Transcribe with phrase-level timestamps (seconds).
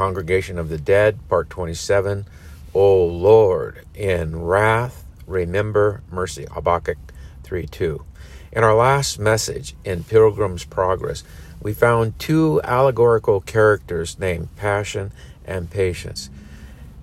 [0.00, 2.24] Congregation of the Dead, Part 27.
[2.72, 6.46] O Lord, in wrath, remember mercy.
[6.50, 6.96] Habakkuk
[7.42, 8.02] 3 2.
[8.52, 11.22] In our last message in Pilgrim's Progress,
[11.60, 15.12] we found two allegorical characters named Passion
[15.44, 16.30] and Patience.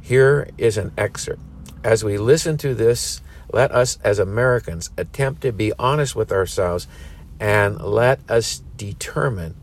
[0.02, 1.44] Here is an excerpt.
[1.84, 3.22] As we listen to this,
[3.54, 6.88] let us as Americans attempt to be honest with ourselves
[7.40, 9.54] and let us determine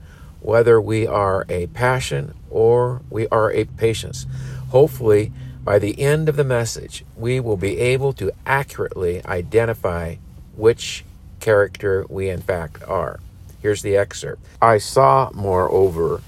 [0.44, 4.26] whether we are a passion or we are a patience.
[4.68, 5.32] Hopefully,
[5.64, 10.16] by the end of the message, we will be able to accurately identify
[10.54, 11.04] which
[11.40, 13.18] character we in fact are.
[13.60, 14.44] Here's the excerpt.
[14.60, 16.20] I saw, moreover,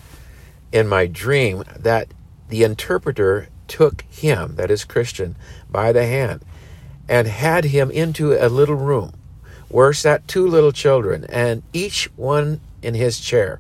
[0.73, 2.09] in my dream that
[2.48, 5.37] the interpreter took him, that is Christian,
[5.70, 6.42] by the hand
[7.09, 9.12] and had him into a little room
[9.68, 13.59] where sat two little children, and each one in his chair.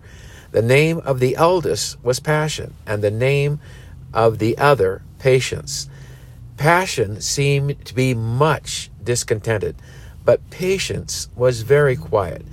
[0.52, 3.60] The name of the eldest was Passion, and the name
[4.14, 5.88] of the other, Patience.
[6.56, 9.76] Passion seemed to be much discontented,
[10.24, 12.44] but Patience was very quiet.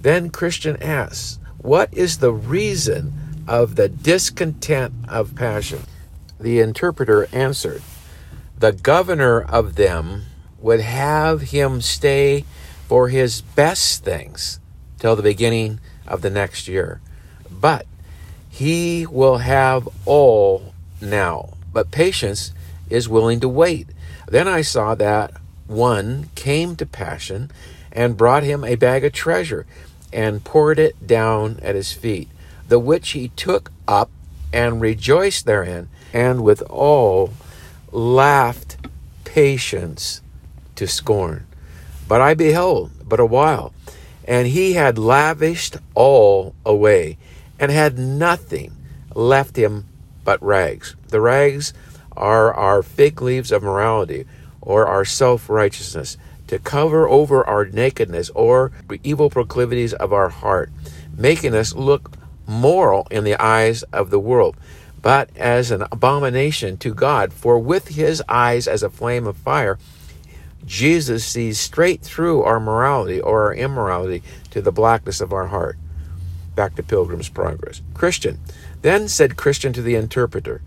[0.00, 5.82] Then Christian asked, What is the reason of the discontent of passion?
[6.40, 7.82] The interpreter answered,
[8.58, 10.24] The governor of them
[10.58, 12.44] would have him stay
[12.88, 14.58] for his best things
[14.98, 17.00] till the beginning of the next year.
[17.62, 17.86] But
[18.50, 21.54] he will have all now.
[21.72, 22.52] But patience
[22.90, 23.86] is willing to wait.
[24.28, 25.32] Then I saw that
[25.66, 27.50] one came to Passion
[27.92, 29.64] and brought him a bag of treasure
[30.12, 32.28] and poured it down at his feet,
[32.68, 34.10] the which he took up
[34.52, 37.32] and rejoiced therein, and withal
[37.90, 38.76] laughed
[39.24, 40.20] patience
[40.76, 41.46] to scorn.
[42.08, 43.72] But I beheld but a while,
[44.26, 47.16] and he had lavished all away,
[47.58, 48.76] and had nothing
[49.14, 49.86] left him
[50.24, 50.96] but rags.
[51.08, 51.72] The rags
[52.16, 54.26] are our fig leaves of morality,
[54.60, 60.28] or our self righteousness to cover over our nakedness or the evil proclivities of our
[60.28, 60.70] heart,
[61.16, 62.12] making us look
[62.46, 64.56] moral in the eyes of the world,
[65.00, 67.32] but as an abomination to God.
[67.32, 69.78] For with his eyes as a flame of fire,
[70.64, 75.76] Jesus sees straight through our morality or our immorality to the blackness of our heart.
[76.54, 77.80] Back to Pilgrim's Progress.
[77.94, 78.38] Christian.
[78.82, 80.60] Then said Christian to the interpreter,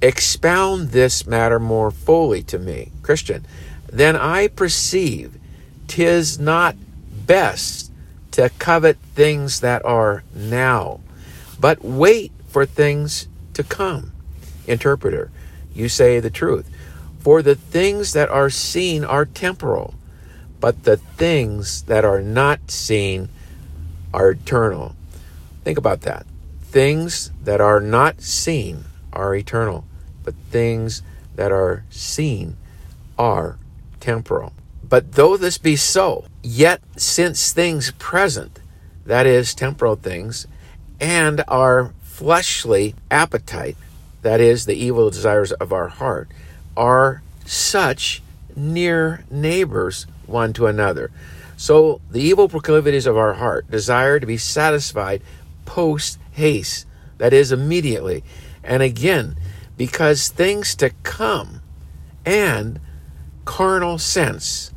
[0.00, 2.90] Expound this matter more fully to me.
[3.02, 3.46] Christian
[3.92, 5.38] then I perceive
[5.86, 6.76] tis not
[7.26, 7.92] best
[8.30, 11.00] to covet things that are now,
[11.60, 14.12] but wait for things to come.
[14.66, 15.30] Interpreter,
[15.74, 16.68] you say the truth.
[17.20, 19.94] For the things that are seen are temporal,
[20.58, 23.28] but the things that are not seen
[24.14, 24.96] are eternal.
[25.64, 26.26] Think about that.
[26.60, 29.84] Things that are not seen are eternal,
[30.24, 31.02] but things
[31.36, 32.56] that are seen
[33.18, 33.58] are
[34.00, 34.52] temporal.
[34.82, 38.58] But though this be so, yet since things present,
[39.06, 40.46] that is, temporal things,
[41.00, 43.76] and our fleshly appetite,
[44.22, 46.28] that is, the evil desires of our heart,
[46.76, 48.22] are such
[48.54, 51.10] near neighbors one to another.
[51.56, 55.22] So the evil proclivities of our heart desire to be satisfied
[55.64, 56.86] post haste,
[57.18, 58.24] that is, immediately.
[58.62, 59.36] And again,
[59.76, 61.60] because things to come
[62.24, 62.80] and
[63.44, 64.72] carnal sense,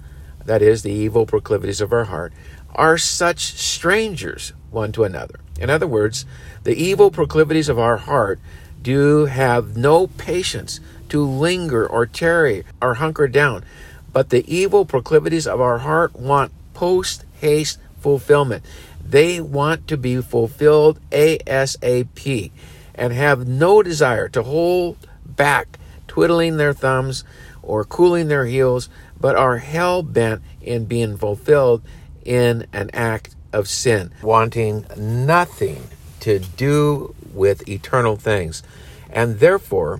[0.45, 2.33] that is, the evil proclivities of our heart,
[2.73, 5.39] are such strangers one to another.
[5.59, 6.25] In other words,
[6.63, 8.39] the evil proclivities of our heart
[8.81, 10.79] do have no patience
[11.09, 13.63] to linger or tarry or hunker down,
[14.11, 18.63] but the evil proclivities of our heart want post haste fulfillment.
[19.03, 22.51] They want to be fulfilled ASAP
[22.93, 24.95] and have no desire to hold
[25.25, 27.23] back, twiddling their thumbs
[27.63, 28.89] or cooling their heels,
[29.19, 31.81] but are hell bent in being fulfilled
[32.23, 35.87] in an act of sin, wanting nothing
[36.19, 38.61] to do with eternal things,
[39.09, 39.99] and therefore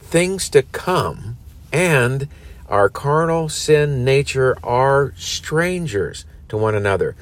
[0.00, 1.36] things to come
[1.72, 2.26] and
[2.68, 7.16] our carnal sin nature are strangers to one another.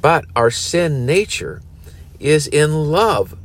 [0.00, 1.62] But our sin nature
[2.18, 3.36] is in love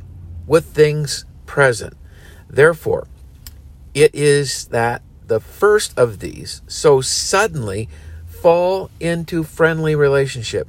[0.46, 1.96] with things present.
[2.48, 3.06] Therefore,
[3.94, 7.88] it is that the first of these so suddenly
[8.26, 10.68] fall into friendly relationship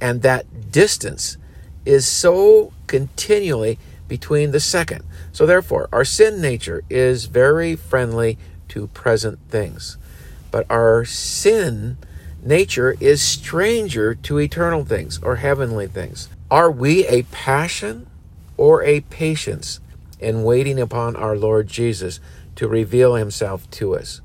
[0.00, 1.36] and that distance
[1.84, 3.78] is so continually
[4.08, 8.38] between the second so therefore our sin nature is very friendly
[8.68, 9.98] to present things
[10.50, 11.98] but our sin
[12.42, 18.08] nature is stranger to eternal things or heavenly things are we a passion
[18.56, 19.78] or a patience
[20.18, 22.18] in waiting upon our Lord Jesus
[22.56, 24.20] to reveal himself to us?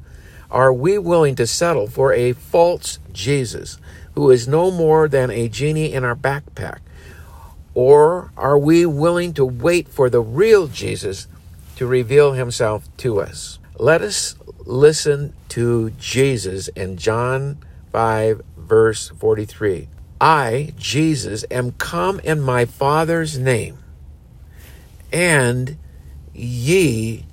[0.50, 3.78] Are we willing to settle for a false Jesus
[4.16, 6.80] who is no more than a genie in our backpack?
[7.76, 11.28] Or are we willing to wait for the real Jesus
[11.76, 13.60] to reveal himself to us?
[13.78, 14.36] Let us
[14.66, 17.60] listen to Jesus in John
[17.96, 19.88] 5, verse 43.
[20.20, 23.78] I, Jesus, am come in my Father's name,
[25.14, 25.78] and
[26.34, 27.24] ye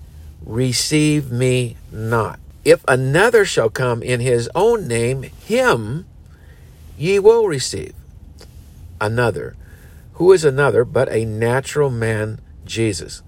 [0.46, 2.38] receive me not.
[2.64, 6.06] If another shall come in his own name, him
[6.96, 7.94] ye will receive.
[9.00, 9.56] Another.
[10.12, 13.20] Who is another but a natural man, Jesus,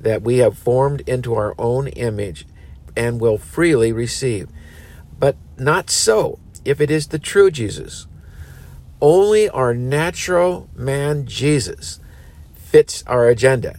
[0.00, 2.46] that we have formed into our own image
[2.96, 4.48] and will freely receive?
[5.18, 6.38] But not so,
[6.70, 8.06] if it is the true Jesus.
[9.00, 11.98] Only our natural man, Jesus,
[12.54, 13.76] fits our agenda.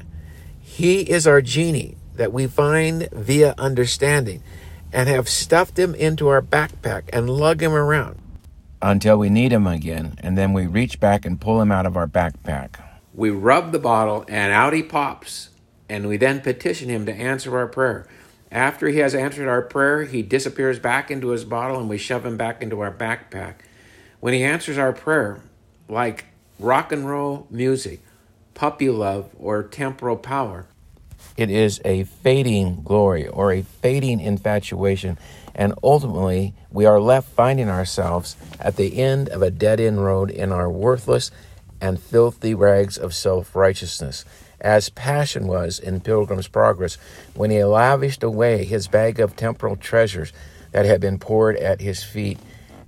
[0.60, 4.44] He is our genie that we find via understanding
[4.92, 8.20] and have stuffed him into our backpack and lug him around
[8.82, 11.96] until we need him again, and then we reach back and pull him out of
[11.96, 12.82] our backpack.
[13.14, 15.50] We rub the bottle, and out he pops,
[15.88, 18.08] and we then petition him to answer our prayer.
[18.52, 22.26] After he has answered our prayer, he disappears back into his bottle, and we shove
[22.26, 23.56] him back into our backpack.
[24.20, 25.42] When he answers our prayer,
[25.88, 26.26] like
[26.60, 28.02] rock and roll music,
[28.54, 30.68] puppy love, or temporal power,
[31.38, 35.18] it is a fading glory or a fading infatuation
[35.56, 40.30] and ultimately we are left finding ourselves at the end of a dead end road
[40.32, 41.32] in our worthless
[41.80, 44.24] and filthy rags of self righteousness,
[44.62, 46.98] as Passion was in Pilgrim's Progress
[47.34, 50.32] when he lavished away his bag of temporal treasures
[50.72, 52.38] that had been poured at his feet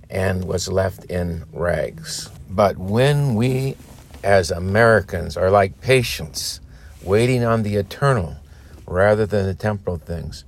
[0.08, 2.30] and was left in rags.
[2.48, 3.76] But when we
[4.22, 6.60] as Americans are like patience,
[7.02, 8.36] waiting on the eternal
[8.86, 10.44] rather than the temporal things,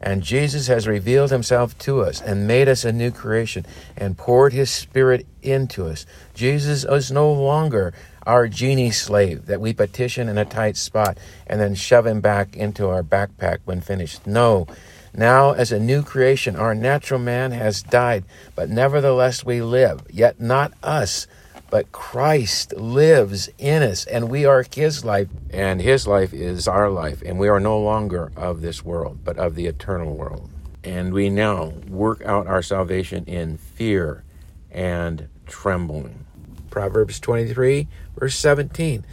[0.00, 3.66] and Jesus has revealed himself to us and made us a new creation
[3.96, 6.06] and poured his spirit into us.
[6.32, 7.92] Jesus is no longer
[8.30, 11.18] our genie slave that we petition in a tight spot
[11.48, 14.24] and then shove him back into our backpack when finished.
[14.24, 14.68] No.
[15.12, 18.22] Now, as a new creation, our natural man has died,
[18.54, 21.26] but nevertheless we live, yet not us
[21.70, 26.90] but Christ lives in us, and we are His life, and His life is our
[26.90, 30.50] life, and we are no longer of this world, but of the eternal world.
[30.82, 34.24] And we now work out our salvation in fear
[34.72, 36.26] and trembling.
[36.70, 39.04] Proverbs 23, verse 17.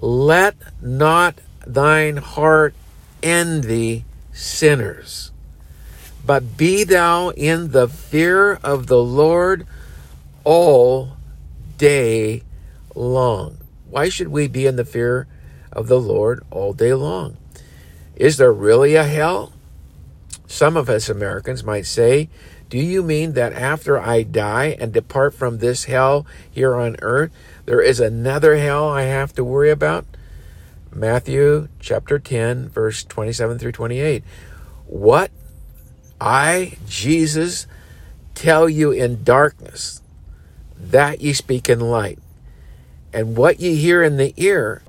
[0.00, 2.74] Let not thine heart
[3.22, 5.30] envy sinners,
[6.24, 9.66] but be thou in the fear of the Lord
[10.44, 11.16] all
[11.78, 12.42] day
[12.94, 13.58] long.
[13.88, 15.26] Why should we be in the fear
[15.72, 17.36] of the Lord all day long?
[18.16, 19.52] Is there really a hell?
[20.46, 22.28] Some of us Americans might say,
[22.70, 27.32] Do you mean that after I die and depart from this hell here on earth,
[27.66, 30.06] there is another hell I have to worry about?
[30.94, 34.22] Matthew chapter 10, verse 27 through 28.
[34.86, 35.32] What
[36.20, 37.66] I, Jesus,
[38.36, 40.00] tell you in darkness,
[40.76, 42.20] that ye speak in light.
[43.12, 44.82] And what ye hear in the ear,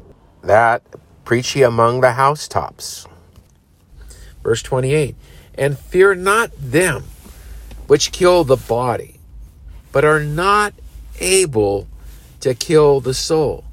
[0.44, 0.84] that
[1.26, 3.08] preach ye among the housetops.
[4.44, 5.16] Verse 28
[5.56, 7.06] And fear not them
[7.92, 9.20] which kill the body,
[9.92, 10.74] but are not
[11.20, 11.90] able
[12.40, 13.66] to kill the soul,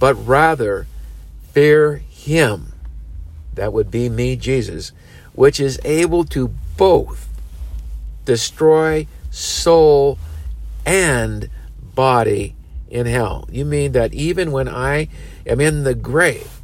[0.00, 0.84] but rather
[1.52, 2.72] fear him,
[3.54, 4.90] that would be me, Jesus,
[5.32, 7.28] which is able to both
[8.24, 10.18] destroy soul
[10.84, 11.48] and
[11.94, 12.56] body
[12.90, 13.48] in hell.
[13.48, 15.06] You mean that even when I
[15.46, 16.60] am in the grave,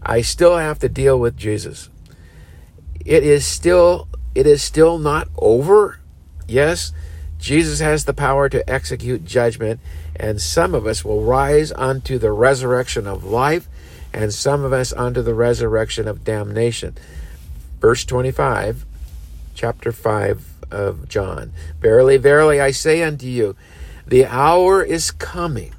[0.00, 1.90] I still have to deal with Jesus.
[3.04, 5.99] It is still it is still not over.
[6.50, 6.92] Yes,
[7.38, 9.78] Jesus has the power to execute judgment,
[10.16, 13.68] and some of us will rise unto the resurrection of life,
[14.12, 16.96] and some of us unto the resurrection of damnation.
[17.80, 18.84] Verse 25,
[19.54, 21.52] chapter 5 of John.
[21.80, 23.54] Verily, verily, I say unto you,
[24.04, 25.72] the hour is coming,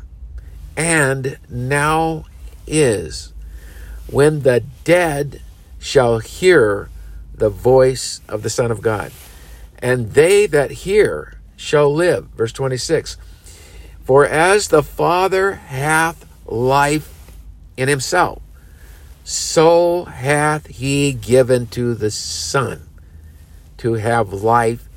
[0.77, 2.23] and now
[2.65, 3.33] is,
[4.07, 5.41] when the dead
[5.79, 6.89] shall hear
[7.35, 9.11] the voice of the Son of God,
[9.81, 12.27] and they that hear shall live.
[12.35, 13.17] Verse 26
[14.03, 17.31] For as the Father hath life
[17.77, 18.41] in himself,
[19.23, 22.87] so hath he given to the Son
[23.77, 24.87] to have life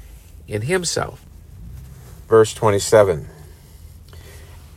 [0.47, 1.25] in himself
[2.29, 3.29] verse 27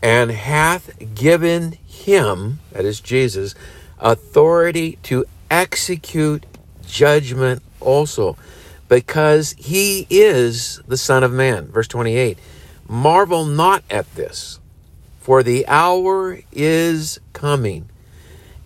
[0.02, 3.56] and hath given him, that is Jesus,
[4.00, 6.46] authority to execute
[6.86, 8.38] judgment also,
[8.88, 11.68] because he is the Son of Man.
[11.68, 12.38] Verse 28
[12.88, 14.60] Marvel not at this,
[15.20, 17.90] for the hour is coming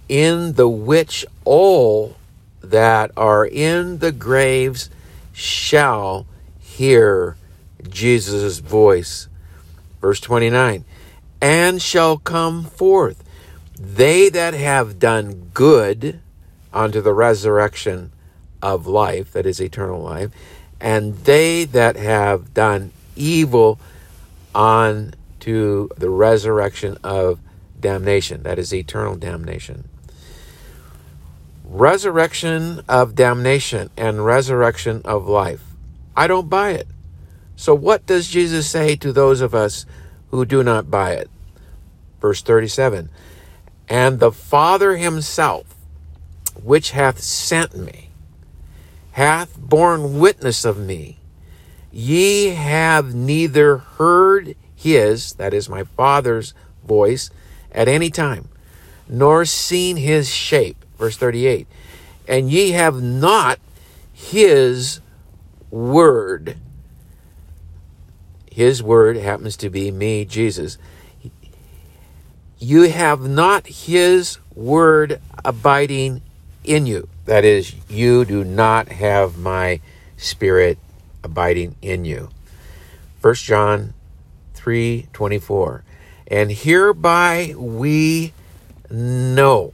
[0.08, 2.16] in the which all
[2.62, 4.90] that are in the graves
[5.34, 6.28] shall
[6.60, 7.36] hear
[7.90, 9.28] Jesus' voice.
[10.00, 10.86] Verse 29
[11.42, 13.24] And shall come forth
[13.82, 16.20] they that have done good
[16.72, 18.12] unto the resurrection
[18.62, 20.32] of life, that is eternal life,
[20.80, 23.80] and they that have done evil
[24.56, 27.40] unto the resurrection of
[27.80, 29.88] damnation, that is eternal damnation.
[31.66, 35.64] Resurrection of damnation and resurrection of life.
[36.16, 36.88] I don't buy it.
[37.56, 39.86] So, what does Jesus say to those of us
[40.30, 41.30] who do not buy it?
[42.20, 43.10] Verse 37
[43.90, 45.76] And the Father himself,
[46.62, 48.11] which hath sent me,
[49.12, 51.18] hath borne witness of me.
[51.92, 56.54] Ye have neither heard his, that is my Father's
[56.86, 57.30] voice,
[57.72, 58.50] at any time,
[59.08, 60.84] nor seen his shape.
[60.98, 61.68] Verse 38.
[62.28, 63.60] And ye have not
[64.14, 65.02] his
[65.70, 66.58] word.
[68.52, 70.78] His word happens to be me, Jesus.
[72.60, 76.22] You have not his word abiding
[76.64, 77.10] in you.
[77.26, 79.80] That is, you do not have my
[80.18, 80.78] spirit
[81.24, 82.30] abiding in you.
[83.22, 83.94] 1 John
[84.56, 85.84] 3:24.
[86.28, 88.34] And hereby we
[88.90, 89.74] know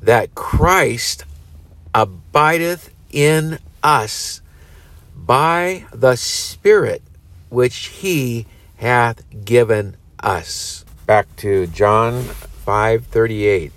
[0.00, 1.24] that Christ
[1.94, 4.40] abideth in us
[5.14, 7.02] by the Spirit
[7.50, 10.84] which he hath given us.
[11.06, 12.24] Back to John
[12.66, 13.72] 5:38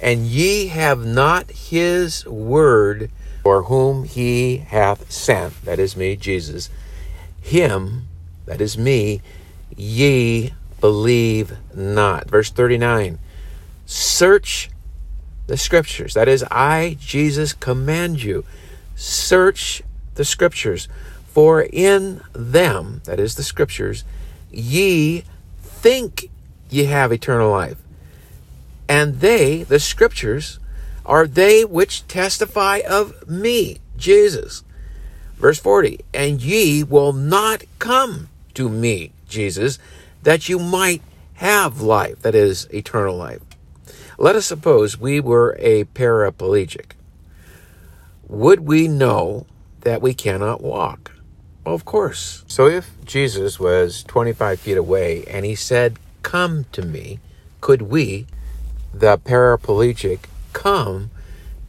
[0.00, 3.10] and ye have not his word
[3.42, 6.70] for whom he hath sent, that is me, Jesus,
[7.40, 8.06] him,
[8.46, 9.22] that is me,
[9.76, 12.28] ye believe not.
[12.28, 13.18] Verse 39
[13.86, 14.70] Search
[15.46, 18.44] the scriptures, that is, I, Jesus, command you,
[18.94, 19.82] search
[20.14, 20.88] the scriptures,
[21.26, 24.04] for in them, that is, the scriptures,
[24.50, 25.24] ye
[25.62, 26.28] think
[26.68, 27.78] ye have eternal life
[28.88, 30.58] and they, the scriptures,
[31.04, 34.62] are they which testify of me, Jesus.
[35.36, 39.78] Verse 40, and ye will not come to me, Jesus,
[40.22, 41.02] that you might
[41.34, 43.40] have life, that is, eternal life.
[44.18, 46.92] Let us suppose we were a paraplegic.
[48.26, 49.46] Would we know
[49.82, 51.12] that we cannot walk?
[51.64, 52.44] Well, of course.
[52.48, 57.20] So if Jesus was 25 feet away and he said, Come to me,
[57.60, 58.26] could we
[58.98, 60.20] the paraplegic
[60.52, 61.10] come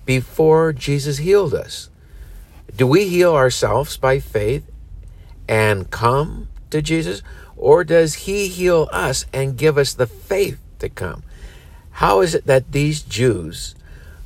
[0.05, 1.89] before Jesus healed us?
[2.75, 4.69] Do we heal ourselves by faith
[5.48, 7.21] and come to Jesus?
[7.57, 11.24] Or does he heal us and give us the faith to come?
[11.91, 13.75] How is it that these Jews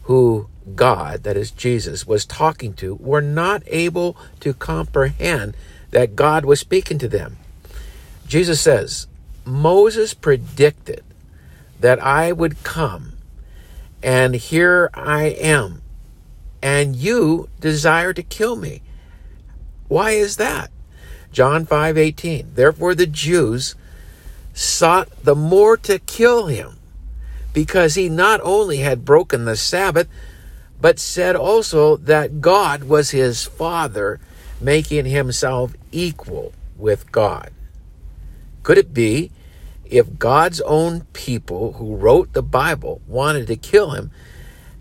[0.04, 5.56] who God, that is Jesus, was talking to were not able to comprehend
[5.92, 7.38] that God was speaking to them?
[8.28, 9.08] Jesus says,
[9.46, 11.04] Moses predicted
[11.80, 13.14] that I would come,
[14.02, 15.82] and here I am,
[16.62, 18.82] and you desire to kill me.
[19.88, 20.72] Why is that?
[21.32, 22.56] John 5:18.
[22.56, 23.76] Therefore the Jews
[24.54, 26.78] sought the more to kill him,
[27.54, 30.08] because he not only had broken the Sabbath,
[30.80, 34.20] but said also that God was his father,
[34.62, 37.52] making himself equal with God.
[38.64, 39.32] Could it be
[39.86, 44.12] if God's own people who wrote the Bible wanted to kill him,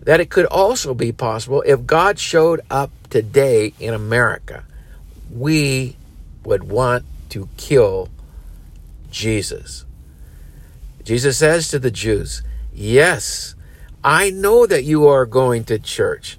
[0.01, 4.63] that it could also be possible if God showed up today in America,
[5.31, 5.95] we
[6.43, 8.09] would want to kill
[9.09, 9.85] Jesus.
[11.03, 12.43] Jesus says to the Jews,
[12.73, 13.55] Yes,
[14.03, 16.37] I know that you are going to church,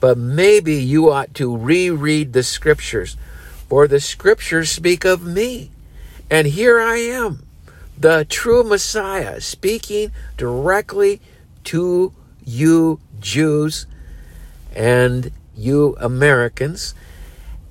[0.00, 3.16] but maybe you ought to reread the scriptures,
[3.68, 5.70] for the scriptures speak of me.
[6.30, 7.45] And here I am
[7.98, 11.20] the true Messiah, speaking directly
[11.64, 12.12] to
[12.44, 13.86] you Jews
[14.74, 16.94] and you Americans,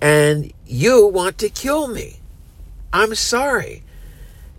[0.01, 2.17] and you want to kill me.
[2.91, 3.83] I'm sorry,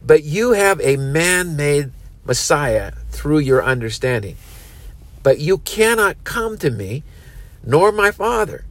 [0.05, 1.91] but you have a man made
[2.25, 4.37] Messiah through your understanding.
[5.23, 7.03] But you cannot come to me,
[7.65, 8.65] nor my Father,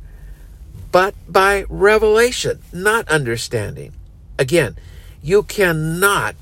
[0.91, 3.91] but by revelation, not understanding.
[4.39, 4.77] Again,
[5.21, 6.35] you cannot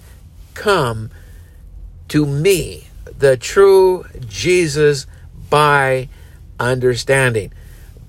[0.54, 1.10] come
[2.10, 5.08] to me, the true Jesus,
[5.50, 6.10] by
[6.60, 7.52] understanding,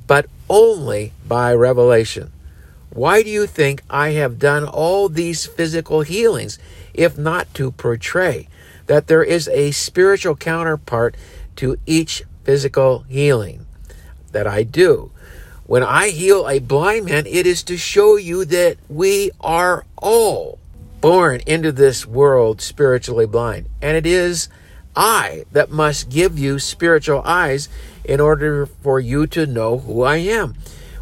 [0.07, 2.31] but only by revelation.
[2.91, 6.59] Why do you think I have done all these physical healings,
[6.93, 8.49] if not to portray
[8.87, 11.17] that there is a spiritual counterpart
[11.57, 13.67] to each physical healing
[14.33, 15.11] that I do?
[15.67, 20.59] When I heal a blind man, it is to show you that we are all
[21.05, 23.69] born into this world spiritually blind.
[23.83, 24.49] And it is
[24.97, 27.69] I that must give you spiritual eyes
[28.07, 30.55] in order for you to know who I am.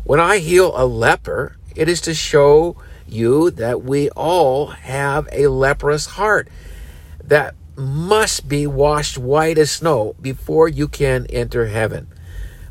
[0.03, 5.47] When I heal a leper, it is to show you that we all have a
[5.47, 6.49] leprous heart
[7.23, 12.09] that must be washed white as snow before you can enter heaven.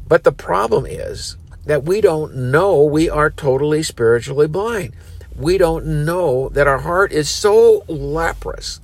[0.05, 4.93] But the problem is that we don't know we are totally spiritually blind.
[5.41, 8.79] We don't know that our heart is so leprous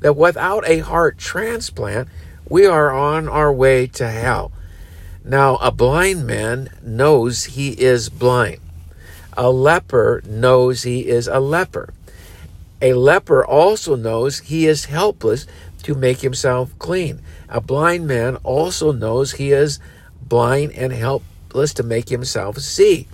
[0.00, 2.08] that without a heart transplant,
[2.48, 4.52] we are on our way to hell.
[5.24, 8.60] Now, a blind man knows he is blind.
[9.36, 11.94] A leper knows he is a leper.
[12.82, 15.46] A leper also knows he is helpless
[15.84, 17.22] to make himself clean.
[17.48, 19.78] A blind man also knows he is
[20.20, 23.08] blind and helpless to make himself see.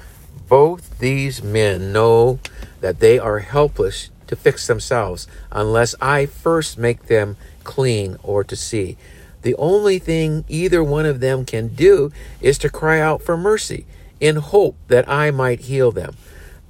[0.48, 2.40] Both these men know
[2.80, 8.56] that they are helpless to fix themselves unless I first make them clean or to
[8.56, 8.96] see.
[9.42, 13.86] The only thing either one of them can do is to cry out for mercy
[14.20, 16.16] in hope that I might heal them.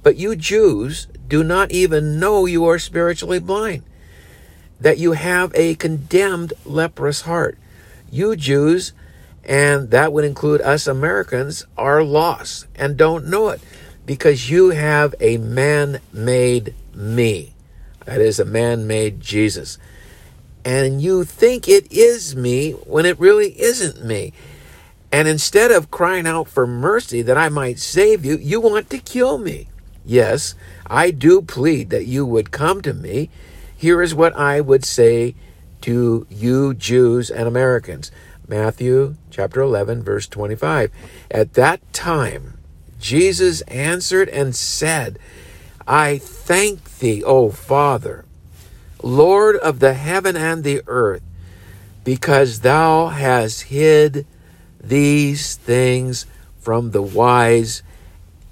[0.03, 3.83] But you Jews do not even know you are spiritually blind,
[4.79, 7.57] that you have a condemned leprous heart.
[8.11, 8.93] You Jews,
[9.43, 13.61] and that would include us Americans, are lost and don't know it
[14.09, 17.53] because you have a man made me.
[18.05, 19.77] That is a man made Jesus.
[20.65, 24.33] And you think it is me when it really isn't me.
[25.11, 28.97] And instead of crying out for mercy that I might save you, you want to
[28.97, 29.67] kill me.
[30.03, 30.55] Yes,
[30.87, 33.29] I do plead that you would come to me.
[33.77, 35.35] Here is what I would say
[35.81, 38.11] to you Jews and Americans.
[38.47, 40.89] Matthew chapter 11 verse 25.
[41.29, 42.55] At that time
[42.99, 45.17] Jesus answered and said,
[45.87, 48.25] I thank thee, O Father,
[49.01, 51.23] Lord of the heaven and the earth,
[52.03, 54.25] because thou hast hid
[54.81, 56.25] these things
[56.59, 57.81] from the wise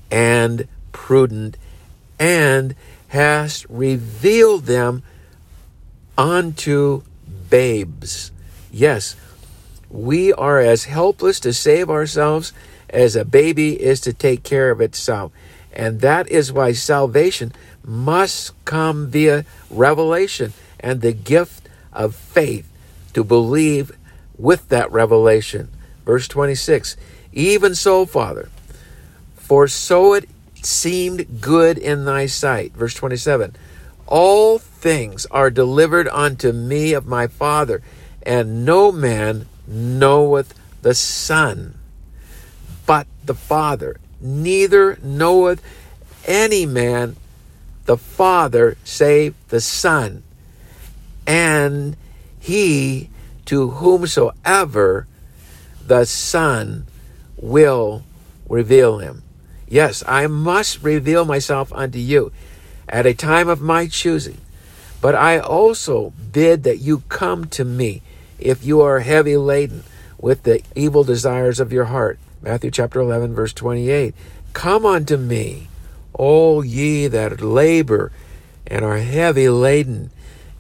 [0.10, 1.58] and prudent,
[2.20, 2.76] and
[3.10, 5.04] hast revealed them
[6.18, 7.04] unto
[7.50, 8.32] babes.
[8.72, 9.16] Yes,
[9.90, 12.54] we are as helpless to save ourselves
[12.90, 15.32] as a baby is to take care of itself.
[15.74, 22.68] And that is why salvation must come via revelation and the gift of faith
[23.14, 23.92] to believe
[24.38, 25.70] with that revelation.
[26.06, 26.98] Verse 26
[27.34, 28.50] Even so, Father,
[29.36, 30.30] for so it
[30.62, 32.74] seemed good in thy sight.
[32.74, 33.56] Verse 27
[34.06, 37.82] All things are delivered unto me of my Father,
[38.24, 41.76] and no man knoweth the Son
[43.28, 44.00] the Father.
[44.20, 45.62] Neither knoweth
[46.26, 47.16] any man
[47.86, 50.24] the Father save the Son,
[51.26, 51.96] and
[52.40, 53.10] he
[53.46, 55.08] to whomsoever
[55.86, 56.86] the Son
[57.38, 58.04] will
[58.50, 59.24] reveal him.
[59.70, 62.32] Yes, I must reveal myself unto you
[62.90, 64.40] at a time of my choosing.
[65.00, 68.02] But I also bid that you come to me
[68.40, 69.84] if you are heavy laden
[70.18, 72.20] with the evil desires of your heart.
[72.42, 74.14] Matthew chapter 11, verse 28.
[74.54, 75.70] Come unto me,
[76.14, 78.12] all ye that labor
[78.66, 80.12] and are heavy laden,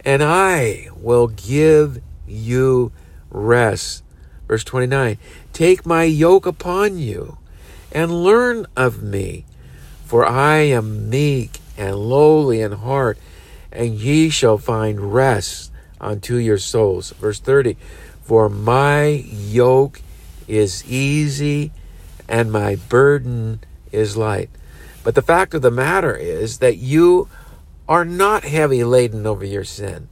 [0.03, 2.91] and I will give you
[3.29, 4.03] rest.
[4.47, 5.17] Verse 29
[5.53, 7.37] Take my yoke upon you
[7.91, 9.45] and learn of me.
[10.05, 13.17] For I am meek and lowly in heart,
[13.71, 17.11] and ye shall find rest unto your souls.
[17.11, 17.75] Verse 30
[18.23, 20.01] For my yoke
[20.47, 21.71] is easy
[22.27, 23.59] and my burden
[23.91, 24.49] is light.
[25.03, 27.29] But the fact of the matter is that you
[27.87, 30.09] are not heavy laden over your sin.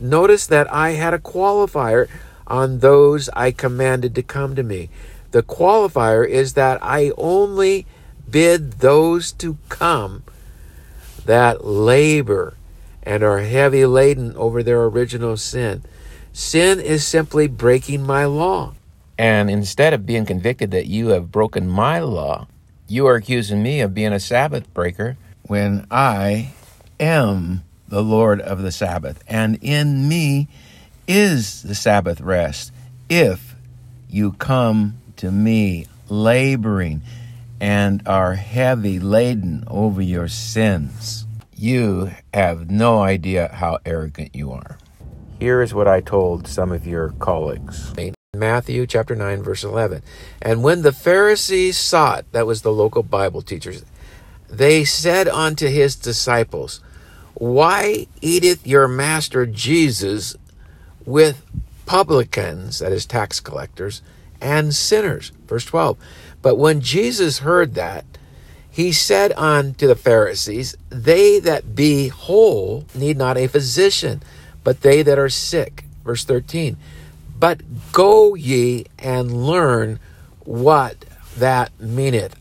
[0.00, 2.08] Notice that I had a qualifier
[2.46, 4.90] on those I commanded to come to me.
[5.32, 7.86] The qualifier is that I only
[8.30, 10.22] bid those to come
[11.24, 12.54] that labor
[13.02, 15.82] and are heavy laden over their original sin.
[16.32, 18.74] Sin is simply breaking my law.
[19.18, 22.46] And instead of being convicted that you have broken my law,
[22.86, 26.52] you are accusing me of being a Sabbath breaker when I
[27.00, 29.22] am the Lord of the Sabbath.
[29.26, 30.48] And in me
[31.08, 32.72] is the Sabbath rest
[33.08, 33.56] if
[34.08, 37.02] you come to me, laboring
[37.60, 41.26] and are heavy laden over your sins.
[41.56, 44.78] You have no idea how arrogant you are.
[45.40, 47.92] Here is what I told some of your colleagues.
[48.36, 50.02] Matthew chapter 9, verse 11.
[50.42, 53.86] And when the Pharisees saw it, that was the local Bible teachers,
[54.50, 56.82] they said unto his disciples,
[57.32, 60.36] Why eateth your master Jesus
[61.06, 61.42] with
[61.86, 64.02] publicans, that is, tax collectors,
[64.42, 65.32] and sinners?
[65.46, 65.96] Verse 12.
[66.42, 68.04] But when Jesus heard that,
[68.70, 74.22] he said unto the Pharisees, They that be whole need not a physician,
[74.64, 75.84] but they that are sick.
[76.04, 76.76] Verse 13.
[77.38, 80.00] But go ye and learn
[80.40, 81.04] what
[81.36, 82.34] that meaneth.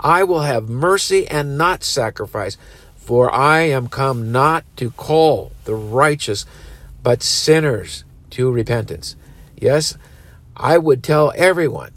[0.00, 2.56] I will have mercy and not sacrifice,
[2.96, 6.46] for I am come not to call the righteous,
[7.02, 9.16] but sinners to repentance.
[9.56, 9.96] Yes,
[10.56, 11.92] I would tell everyone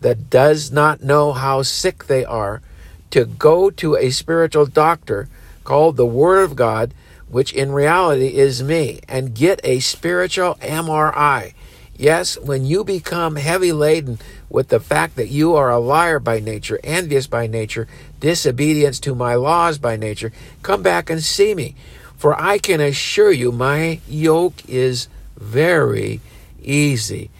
[0.00, 2.60] that does not know how sick they are
[3.10, 5.28] to go to a spiritual doctor
[5.64, 6.92] called the Word of God,
[7.28, 11.52] which in reality is me, and get a spiritual MRI.
[11.98, 16.38] Yes, when you become heavy laden with the fact that you are a liar by
[16.38, 17.88] nature, envious by nature,
[18.20, 20.32] disobedience to my laws by nature,
[20.62, 21.74] come back and see me.
[22.16, 26.20] For I can assure you, my yoke is very
[26.62, 27.30] easy.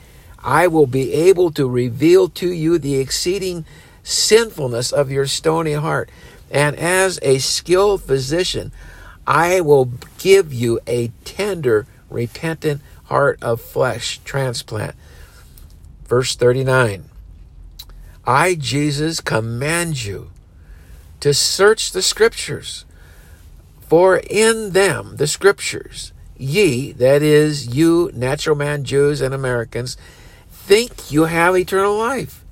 [0.42, 3.64] I will be able to reveal to you the exceeding
[4.02, 6.10] sinfulness of your stony heart.
[6.50, 8.72] And as a skilled physician,
[9.24, 14.94] I will give you a tender, repentant heart of flesh transplant.
[16.06, 17.04] Verse 39
[18.24, 20.30] I, Jesus, command you
[21.20, 22.84] to search the scriptures,
[23.80, 29.96] for in them, the scriptures, ye, that is, you, natural man Jews and Americans,
[30.50, 32.44] think you have eternal life.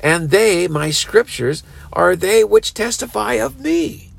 [0.00, 4.10] And they, my scriptures, are they which testify of me.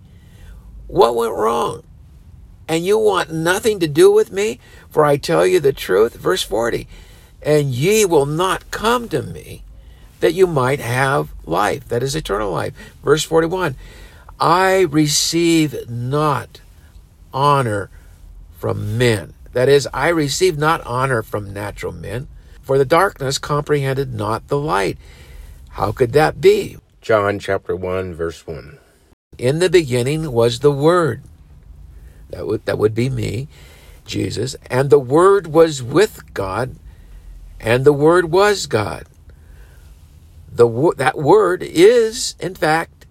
[0.88, 1.84] What went wrong?
[2.67, 4.60] And you want nothing to do with me?
[4.95, 6.13] For I tell you the truth.
[6.13, 6.88] Verse 40
[7.41, 9.63] And ye will not come to me
[10.21, 12.73] that you might have life, that is eternal life.
[13.03, 13.75] Verse 41
[14.39, 16.62] I receive not
[17.34, 17.89] honor
[18.58, 19.34] from men.
[19.51, 22.29] That is, I receive not honor from natural men,
[22.62, 24.97] for the darkness comprehended not the light.
[25.71, 26.77] How could that be?
[27.01, 28.77] John chapter 1, verse 1.
[29.38, 31.21] In the beginning was the Word.
[32.29, 33.49] That would, that would be me,
[34.05, 34.55] Jesus.
[34.69, 36.75] And the Word was with God,
[37.59, 39.05] and the Word was God.
[40.51, 43.05] The, that Word is, in fact,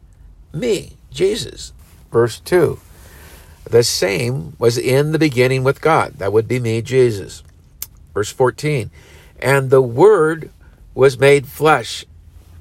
[0.52, 1.72] me, Jesus.
[2.10, 2.78] Verse 2.
[3.64, 6.14] The same was in the beginning with God.
[6.18, 7.42] That would be me, Jesus.
[8.12, 8.90] Verse 14.
[9.40, 10.50] And the Word
[10.94, 12.04] was made flesh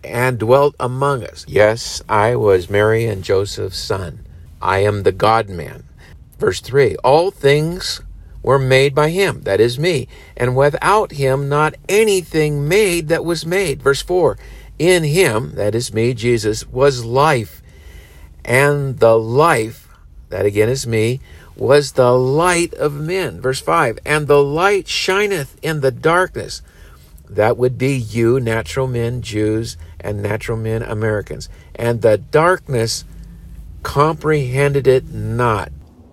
[0.04, 1.46] and dwelt among us.
[1.48, 4.26] Yes, I was Mary and Joseph's son.
[4.62, 5.84] I am the God man.
[6.40, 8.02] Verse 3 All things
[8.44, 13.46] were made by him, that is me, and without him not anything made that was
[13.46, 13.82] made.
[13.82, 14.38] Verse 4
[14.78, 17.64] In him, that is me, Jesus, was life,
[18.46, 19.88] and the life,
[20.30, 21.22] that again is me,
[21.56, 23.40] was the light of men.
[23.40, 26.62] Verse 5 And the light shineth in the darkness.
[27.30, 31.50] That would be you, natural men, Jews, and natural men, Americans.
[31.74, 33.06] And the darkness
[33.82, 35.72] comprehended it not.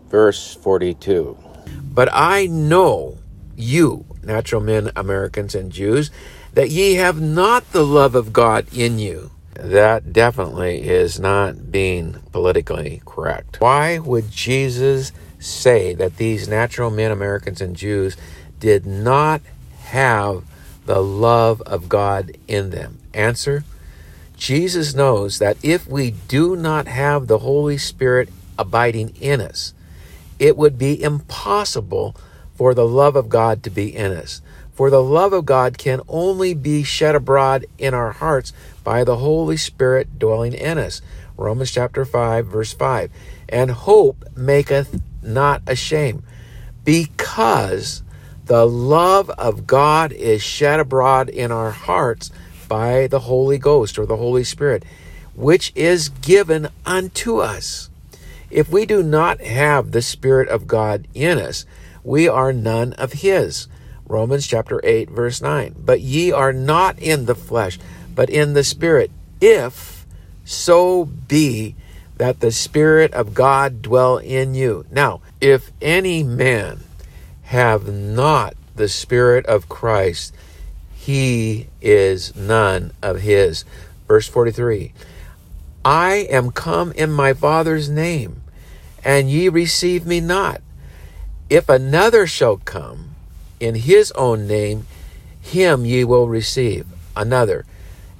[0.09, 1.50] Verse 42.
[1.93, 3.19] But I know
[3.57, 6.11] you, natural men, Americans, and Jews,
[6.55, 9.31] that ye have not the love of God in you.
[9.55, 13.61] That definitely is not being politically correct.
[13.61, 18.17] Why would Jesus say that these natural men, Americans, and Jews
[18.59, 19.43] did not
[19.81, 20.45] have
[20.87, 22.99] the love of God in them?
[23.13, 23.65] Answer
[24.37, 29.75] Jesus knows that if we do not have the Holy Spirit abiding in us,
[30.41, 32.17] it would be impossible
[32.55, 34.43] for the love of God to be in us.
[34.73, 39.17] For the love of God can only be shed abroad in our hearts by the
[39.17, 41.03] Holy Spirit dwelling in us.
[41.37, 43.11] Romans chapter 5, verse 5.
[43.49, 46.23] And hope maketh not ashamed,
[46.85, 48.03] because
[48.47, 52.31] the love of God is shed abroad in our hearts
[52.69, 54.85] by the Holy Ghost or the Holy Spirit,
[55.35, 57.90] which is given unto us.
[58.51, 61.65] If we do not have the Spirit of God in us,
[62.03, 63.69] we are none of His.
[64.07, 65.77] Romans chapter 8, verse 9.
[65.79, 67.79] But ye are not in the flesh,
[68.15, 69.11] but in the Spirit,
[69.41, 70.05] if
[70.45, 71.77] so be
[72.17, 74.85] that the Spirit of God dwell in you.
[74.91, 76.81] Now, if any man
[77.45, 80.35] have not the Spirit of Christ,
[80.93, 83.65] he is none of his.
[84.07, 84.93] Verse 43
[85.85, 88.40] I am come in my Father's name,
[89.05, 90.61] and ye receive me not.
[91.49, 93.11] If another shall come
[93.59, 94.87] in his own name,
[95.41, 96.87] him ye will receive.
[97.17, 97.65] Another,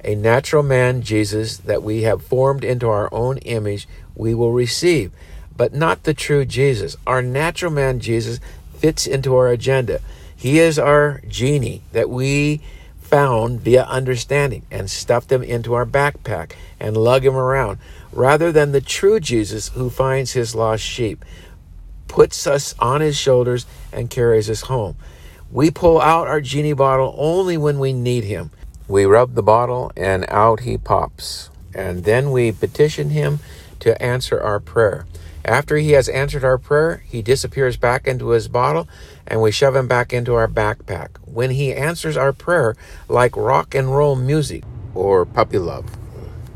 [0.03, 5.11] a natural man, Jesus, that we have formed into our own image, we will receive,
[5.55, 6.97] but not the true Jesus.
[7.07, 8.39] Our natural man, Jesus,
[8.75, 10.01] fits into our agenda.
[10.35, 12.61] He is our genie that we
[12.99, 17.77] found via understanding and stuffed him into our backpack and lug him around,
[18.11, 21.23] rather than the true Jesus who finds his lost sheep,
[22.07, 24.95] puts us on his shoulders, and carries us home.
[25.51, 28.51] We pull out our genie bottle only when we need him.
[28.87, 31.49] We rub the bottle and out he pops.
[31.73, 33.39] And then we petition him
[33.79, 35.05] to answer our prayer.
[35.43, 38.87] After he has answered our prayer, he disappears back into his bottle
[39.25, 41.09] and we shove him back into our backpack.
[41.25, 42.75] When he answers our prayer,
[43.07, 45.85] like rock and roll music or puppy love,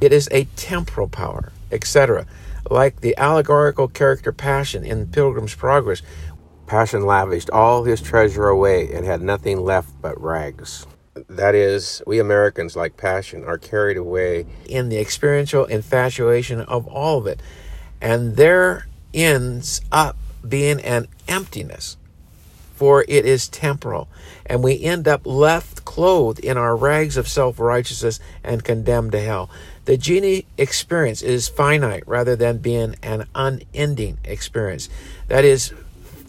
[0.01, 2.25] it is a temporal power, etc.
[2.69, 6.01] Like the allegorical character Passion in the Pilgrim's Progress,
[6.67, 10.87] Passion lavished all his treasure away and had nothing left but rags.
[11.29, 17.19] That is, we Americans, like Passion, are carried away in the experiential infatuation of all
[17.19, 17.41] of it
[18.01, 21.97] and there ends up being an emptiness,
[22.75, 24.07] for it is temporal,
[24.45, 29.19] and we end up left clothed in our rags of self righteousness and condemned to
[29.19, 29.49] hell.
[29.85, 34.89] The genie experience is finite rather than being an unending experience.
[35.27, 35.73] That is,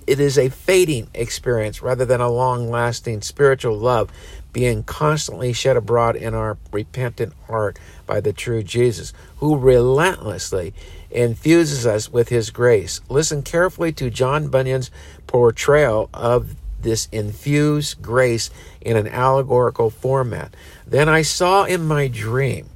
[0.06, 4.12] it is a fading experience rather than a long lasting spiritual love
[4.52, 10.74] being constantly shed abroad in our repentant heart by the true Jesus, who relentlessly
[11.10, 13.00] infuses us with his grace.
[13.08, 14.90] Listen carefully to John Bunyan's
[15.26, 20.54] portrayal of this infused grace in an allegorical format.
[20.86, 22.68] Then I saw in my dream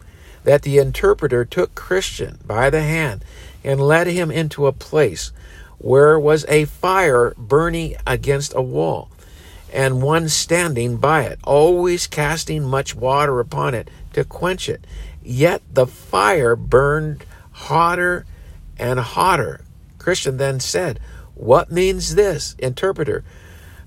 [0.51, 3.25] that the interpreter took Christian by the hand
[3.63, 5.31] and led him into a place
[5.79, 9.09] where was a fire burning against a wall,
[9.73, 14.85] and one standing by it, always casting much water upon it to quench it.
[15.23, 18.27] Yet the fire burned hotter
[18.77, 19.61] and hotter.
[19.99, 20.99] Christian then said,
[21.37, 22.57] What means this?
[22.59, 23.23] Interpreter.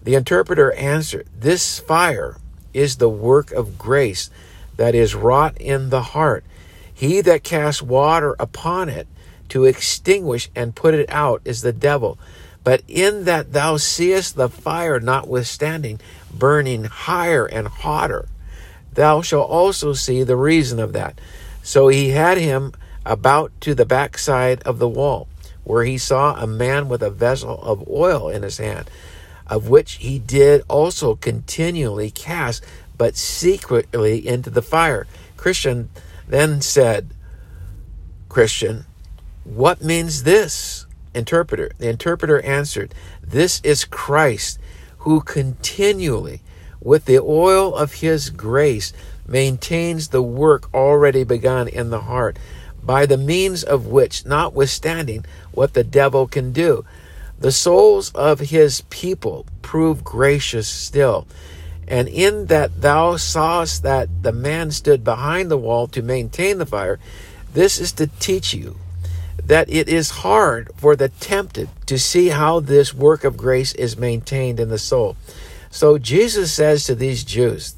[0.02, 2.38] The interpreter answered, This fire
[2.74, 4.30] is the work of grace
[4.78, 6.46] that is wrought in the heart.
[6.94, 9.08] He that casts water upon it
[9.50, 12.18] to extinguish and put it out is the devil.
[12.64, 16.00] But in that thou seest the fire notwithstanding
[16.34, 18.28] burning higher and hotter,
[18.94, 21.20] thou shalt also see the reason of that.
[21.62, 22.74] So he had him
[23.06, 25.28] about to the backside of the wall,
[25.64, 28.90] where he saw a man with a vessel of oil in his hand,
[29.48, 32.64] of which he did also continually cast,
[32.98, 35.06] but secretly into the fire.
[35.36, 35.90] Christian
[36.28, 37.10] then said,
[38.30, 38.86] Christian,
[39.44, 40.86] what means this?
[41.14, 41.72] Interpreter.
[41.78, 44.60] The interpreter answered, This is Christ,
[45.00, 46.42] who continually,
[46.82, 48.94] with the oil of his grace,
[49.28, 52.38] maintains the work already begun in the heart
[52.84, 56.84] by the means of which, notwithstanding what the devil can do,
[57.40, 61.28] the souls of his people prove gracious still.
[61.88, 66.66] And in that thou sawest that the man stood behind the wall to maintain the
[66.66, 67.00] fire,
[67.54, 68.78] this is to teach you
[69.46, 73.98] that it is hard for the tempted to see how this work of grace is
[73.98, 75.18] maintained in the soul.
[75.70, 77.76] So Jesus says to these Jews,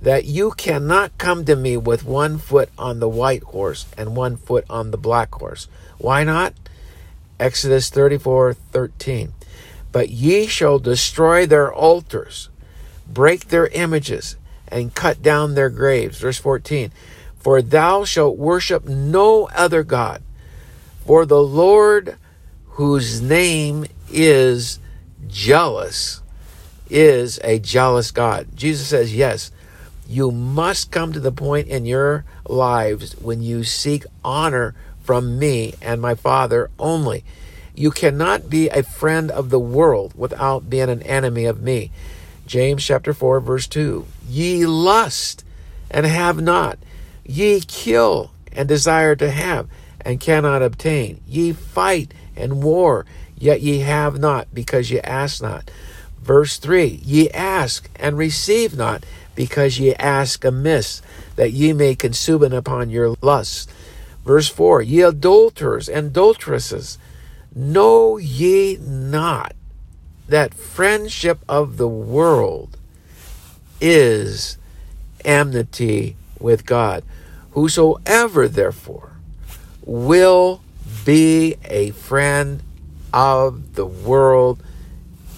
[0.00, 4.36] that you cannot come to me with one foot on the white horse and one
[4.36, 5.68] foot on the black horse.
[5.98, 6.54] Why not?
[7.40, 9.32] Exodus 34 13.
[9.92, 12.50] But ye shall destroy their altars,
[13.06, 14.36] break their images,
[14.68, 16.18] and cut down their graves.
[16.18, 16.92] Verse 14.
[17.38, 20.22] For thou shalt worship no other God,
[21.04, 22.16] for the Lord,
[22.70, 24.80] whose name is
[25.28, 26.20] jealous,
[26.90, 28.48] is a jealous God.
[28.54, 29.52] Jesus says, Yes,
[30.08, 35.74] you must come to the point in your lives when you seek honor from me
[35.80, 37.24] and my Father only.
[37.74, 41.90] You cannot be a friend of the world without being an enemy of me.
[42.46, 44.06] James chapter 4 verse 2.
[44.28, 45.44] Ye lust
[45.90, 46.78] and have not.
[47.24, 49.68] Ye kill and desire to have
[50.00, 51.20] and cannot obtain.
[51.26, 53.04] Ye fight and war,
[53.36, 55.70] yet ye have not because ye ask not.
[56.22, 59.04] Verse 3 Ye ask and receive not
[59.34, 61.02] because ye ask amiss,
[61.34, 63.66] that ye may consume it upon your lusts.
[64.24, 66.96] Verse 4 Ye adulterers and adulteresses,
[67.54, 69.55] know ye not
[70.28, 72.76] that friendship of the world
[73.80, 74.58] is
[75.24, 77.04] enmity with God.
[77.52, 79.12] Whosoever, therefore,
[79.84, 80.62] will
[81.04, 82.62] be a friend
[83.12, 84.62] of the world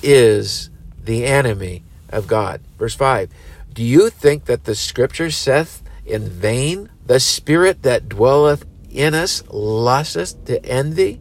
[0.03, 0.70] is
[1.05, 2.61] the enemy of God.
[2.79, 3.29] Verse 5
[3.72, 9.42] Do you think that the scripture saith in vain, The spirit that dwelleth in us
[9.48, 11.20] lusteth to envy?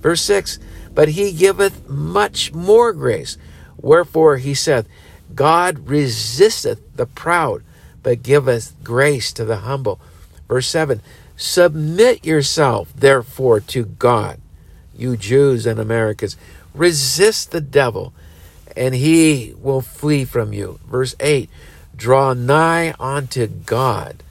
[0.00, 0.58] Verse 6
[0.98, 3.38] But he giveth much more grace.
[3.76, 4.88] Wherefore he saith,
[5.32, 7.62] God resisteth the proud,
[8.02, 10.00] but giveth grace to the humble.
[10.48, 11.00] Verse 7
[11.36, 14.40] Submit yourself, therefore, to God,
[14.92, 16.36] you Jews and Americans.
[16.74, 18.12] Resist the devil,
[18.76, 20.80] and he will flee from you.
[20.84, 21.48] Verse 8
[21.94, 24.24] Draw nigh unto God,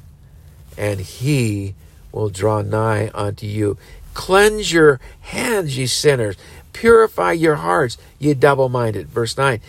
[0.77, 1.75] and he
[2.11, 3.77] will draw nigh unto you.
[4.17, 6.37] Cleanse your hands, ye sinners.
[6.79, 9.07] Purify your hearts, ye double minded.
[9.07, 9.59] Verse 9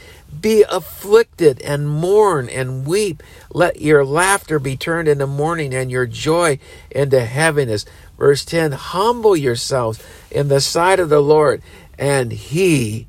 [0.43, 3.23] Be afflicted and mourn and weep.
[3.51, 6.59] Let your laughter be turned into mourning and your joy
[6.91, 7.87] into heaviness.
[8.19, 11.63] Verse 10 Humble yourselves in the sight of the Lord,
[11.99, 13.07] and he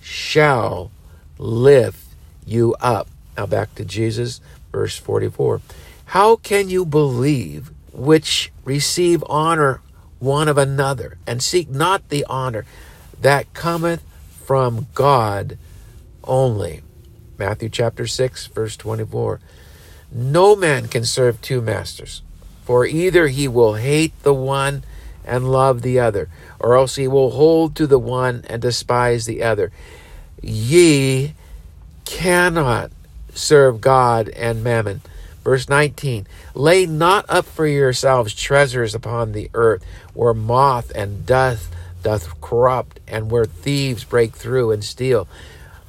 [0.00, 0.90] shall
[1.38, 2.04] lift
[2.44, 3.06] you up.
[3.36, 4.40] Now back to Jesus,
[4.72, 5.60] verse 44.
[6.06, 9.82] How can you believe which receive honor
[10.18, 12.64] one of another, and seek not the honor
[13.20, 14.02] that cometh
[14.44, 15.58] from God
[16.24, 16.82] only?
[17.38, 19.40] Matthew chapter 6, verse 24.
[20.12, 22.22] No man can serve two masters,
[22.64, 24.84] for either he will hate the one
[25.24, 26.28] and love the other,
[26.60, 29.72] or else he will hold to the one and despise the other.
[30.40, 31.34] Ye
[32.04, 32.92] cannot
[33.34, 35.02] serve God and mammon.
[35.42, 41.68] Verse 19 Lay not up for yourselves treasures upon the earth, where moth and dust
[42.06, 45.26] doth corrupt, and where thieves break through and steal.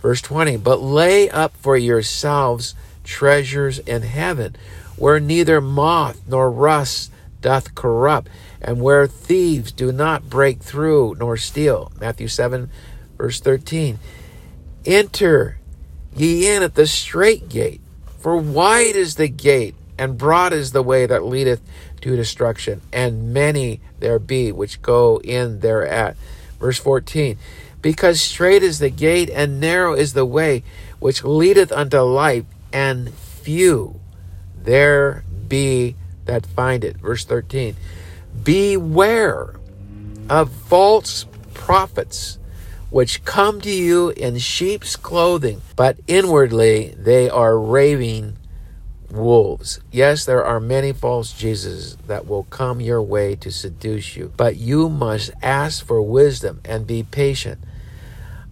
[0.01, 4.55] Verse 20 But lay up for yourselves treasures in heaven,
[4.95, 11.37] where neither moth nor rust doth corrupt, and where thieves do not break through nor
[11.37, 11.91] steal.
[12.01, 12.71] Matthew 7,
[13.15, 13.99] verse 13.
[14.87, 15.59] Enter
[16.15, 17.81] ye in at the strait gate,
[18.17, 21.61] for wide is the gate, and broad is the way that leadeth
[22.01, 26.15] to destruction, and many there be which go in thereat.
[26.59, 27.37] Verse 14
[27.81, 30.63] Because strait is the gate, and narrow is the way
[30.99, 33.99] which leadeth unto life, and few
[34.61, 36.97] there be that find it.
[36.97, 37.75] Verse 13
[38.43, 39.55] Beware
[40.29, 42.37] of false prophets
[42.89, 48.36] which come to you in sheep's clothing, but inwardly they are raving
[49.11, 49.79] wolves.
[49.91, 54.57] Yes, there are many false Jesus that will come your way to seduce you, but
[54.57, 57.59] you must ask for wisdom and be patient.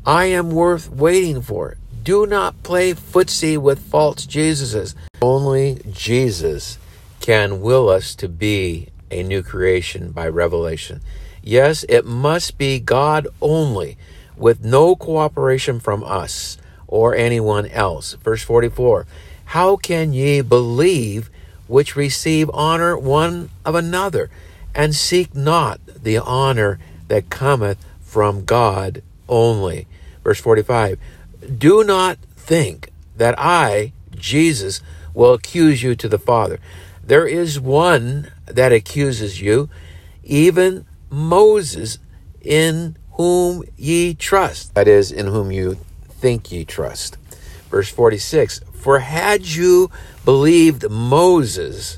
[0.05, 1.77] I am worth waiting for.
[2.03, 4.93] Do not play footsie with false Jesuses.
[5.21, 6.77] Only Jesus
[7.19, 11.01] can will us to be a new creation by revelation.
[11.41, 13.97] Yes, it must be God only
[14.37, 18.13] with no cooperation from us or anyone else.
[18.13, 19.07] Verse 44
[19.45, 21.29] How can ye believe
[21.67, 24.29] which receive honor one of another,
[24.73, 29.87] and seek not the honor that cometh from God only?
[30.23, 30.99] Verse 45
[31.57, 34.81] Do not think that I, Jesus,
[35.13, 36.59] will accuse you to the Father.
[37.03, 39.69] There is one that accuses you,
[40.23, 41.99] even Moses,
[42.41, 44.73] in whom ye trust.
[44.73, 45.77] That is, in whom you
[46.09, 47.17] think ye trust.
[47.69, 49.89] Verse 46 For had you
[50.25, 51.97] believed Moses,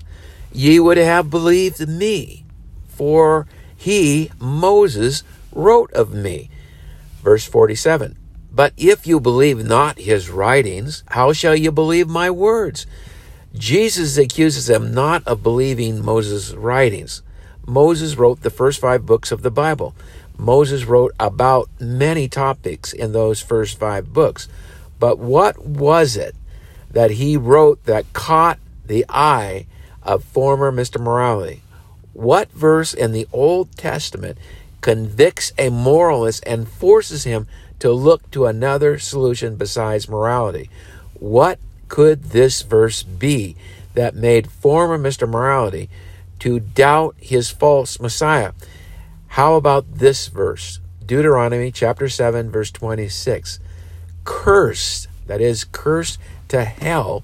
[0.54, 2.46] ye would have believed me,
[2.88, 3.46] for
[3.76, 6.50] he, Moses, wrote of me.
[7.22, 8.16] Verse 47
[8.54, 12.88] But if you believe not his writings, how shall you believe my words?
[13.54, 17.22] Jesus accuses them not of believing Moses' writings.
[17.66, 19.94] Moses wrote the first five books of the Bible.
[20.38, 24.48] Moses wrote about many topics in those first five books.
[25.02, 26.34] But what was it
[26.92, 29.66] that he wrote that caught the eye
[30.04, 31.00] of former Mr.
[31.02, 31.62] Morality?
[32.14, 34.38] What verse in the Old Testament
[34.82, 37.48] convicts a moralist and forces him
[37.80, 40.70] to look to another solution besides morality?
[41.14, 43.56] What could this verse be
[43.94, 45.28] that made former Mr.
[45.28, 45.90] Morality
[46.40, 48.54] to doubt his false Messiah?
[49.28, 50.80] How about this verse?
[51.06, 53.60] Deuteronomy chapter 7, verse 26.
[54.24, 56.20] Cursed, that is, cursed
[56.50, 57.24] to hell,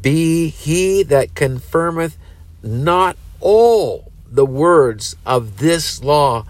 [0.00, 2.16] be he that confirmeth
[2.62, 6.44] not all the words of this law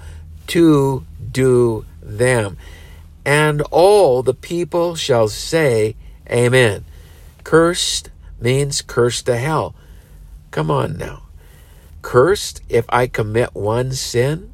[0.48, 2.56] to do them.
[3.24, 5.96] And all the people shall say,
[6.30, 6.84] Amen.
[7.44, 9.74] Cursed means cursed to hell.
[10.50, 11.22] Come on now.
[12.02, 14.52] Cursed if I commit one sin?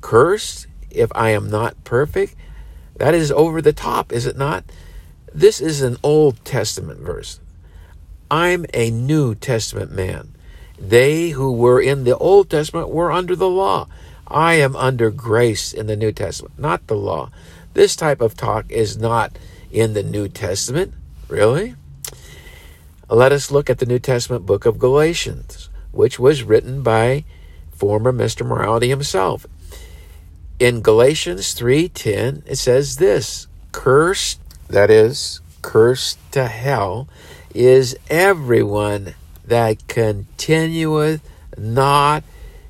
[0.00, 2.34] Cursed if I am not perfect?
[2.96, 4.64] That is over the top, is it not?
[5.34, 7.40] This is an Old Testament verse.
[8.30, 10.32] I'm a New Testament man.
[10.78, 13.88] They who were in the Old Testament were under the law.
[14.28, 17.30] I am under grace in the New Testament, not the law.
[17.72, 19.36] This type of talk is not
[19.72, 20.94] in the New Testament.
[21.26, 21.74] Really?
[23.10, 27.24] Let us look at the New Testament book of Galatians, which was written by
[27.74, 28.46] former Mr.
[28.46, 29.48] Morality himself.
[30.60, 34.38] In Galatians 3:10 it says this, cursed
[34.68, 37.08] that is cursed to hell
[37.54, 39.14] is everyone
[39.46, 41.20] that continueth
[41.56, 42.24] not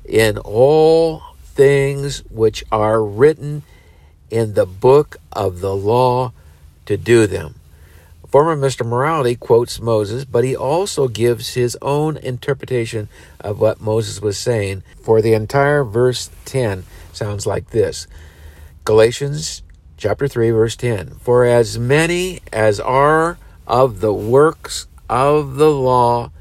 [0.05, 3.63] in all things which are written
[4.29, 6.31] in the book of the law
[6.85, 7.55] to do them.
[8.27, 8.85] Former Mr.
[8.85, 13.07] Morality quotes Moses, but he also gives his own interpretation
[13.39, 14.83] of what Moses was saying.
[15.01, 16.83] For the entire verse 10
[17.13, 18.07] sounds like this
[18.83, 19.63] Galatians
[19.97, 21.15] chapter 3, verse 10.
[21.21, 23.37] For as many as are
[23.67, 26.31] of the works of the law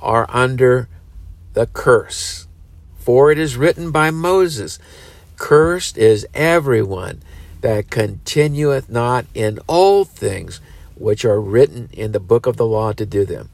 [0.00, 0.88] are under
[1.54, 2.46] the curse.
[2.98, 4.78] For it is written by Moses,
[5.36, 7.22] Cursed is everyone
[7.60, 10.60] that continueth not in all things
[10.96, 13.48] which are written in the book of the law to do them.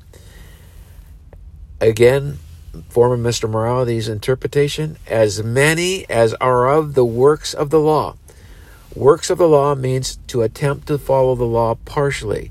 [1.81, 2.39] Again,
[2.89, 3.49] former Mr.
[3.49, 8.17] Morality's interpretation, as many as are of the works of the law.
[8.97, 12.51] Works of the law means to attempt to follow the law partially.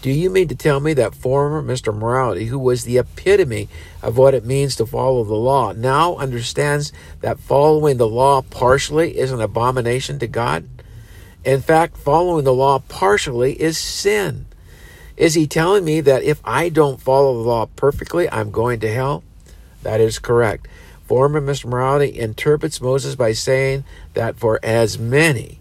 [0.00, 1.94] Do you mean to tell me that former Mr.
[1.94, 3.68] Morality, who was the epitome
[4.00, 9.18] of what it means to follow the law, now understands that following the law partially
[9.18, 10.66] is an abomination to God?
[11.44, 14.46] In fact, following the law partially is sin.
[15.18, 18.90] Is he telling me that if I don't follow the law perfectly, I'm going to
[18.90, 19.24] hell?
[19.82, 20.68] That is correct.
[21.06, 21.66] Former Mr.
[21.66, 23.84] Morality interprets Moses by saying
[24.14, 25.58] that for as many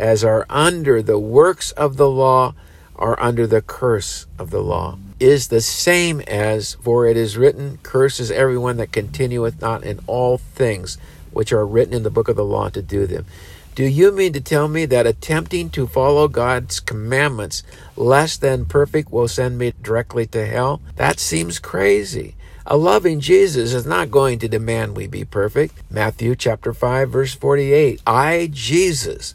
[0.00, 2.54] as are under the works of the law,
[2.96, 7.78] are under the curse of the law is the same as, for it is written,
[7.82, 10.96] Curses everyone that continueth not in all things
[11.30, 13.26] which are written in the book of the law to do them.
[13.74, 17.62] Do you mean to tell me that attempting to follow God's commandments
[17.96, 20.80] less than perfect will send me directly to hell?
[20.96, 22.34] That seems crazy.
[22.66, 25.74] A loving Jesus is not going to demand we be perfect.
[25.90, 28.02] Matthew chapter 5 verse 48.
[28.06, 29.34] I, Jesus,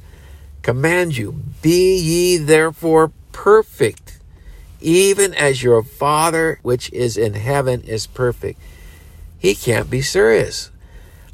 [0.66, 4.18] command you, be ye therefore perfect,
[4.82, 8.60] even as your Father which is in heaven is perfect.
[9.38, 10.72] He can't be serious.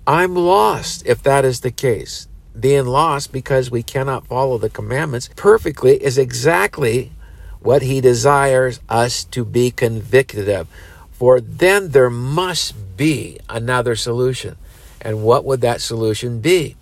[0.05, 2.27] I'm lost if that is the case.
[2.59, 7.13] Being lost because we cannot follow the commandments perfectly is exactly
[7.61, 10.67] what he desires us to be convicted of.
[11.13, 14.57] For then there must be another solution.
[14.99, 16.75] And what would that solution be?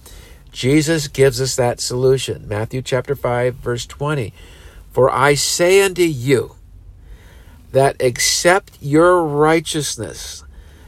[0.52, 2.47] Jesus gives us that solution.
[2.47, 4.34] Matthew chapter 5 verse 20.
[4.91, 6.56] For I say unto you
[7.72, 10.43] that except your righteousness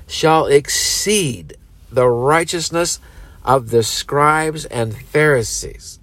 [0.07, 1.55] shall exceed
[1.91, 2.99] the righteousness
[3.43, 5.99] of the scribes and Pharisees,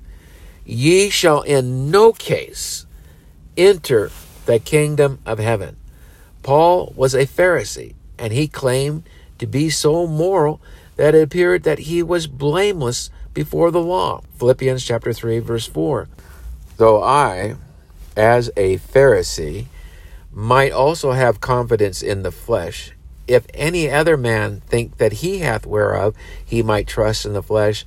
[0.64, 2.86] ye shall in no case
[3.56, 4.10] enter
[4.46, 5.76] the kingdom of heaven.
[6.42, 9.02] Paul was a Pharisee, and he claimed
[9.38, 10.60] to be so moral
[10.96, 14.20] that it appeared that he was blameless before the law.
[14.36, 16.08] Philippians chapter 3 verse 4.
[16.76, 17.54] Though I
[18.16, 19.66] as a Pharisee,
[20.32, 22.94] might also have confidence in the flesh.
[23.28, 27.84] If any other man think that he hath whereof he might trust in the flesh,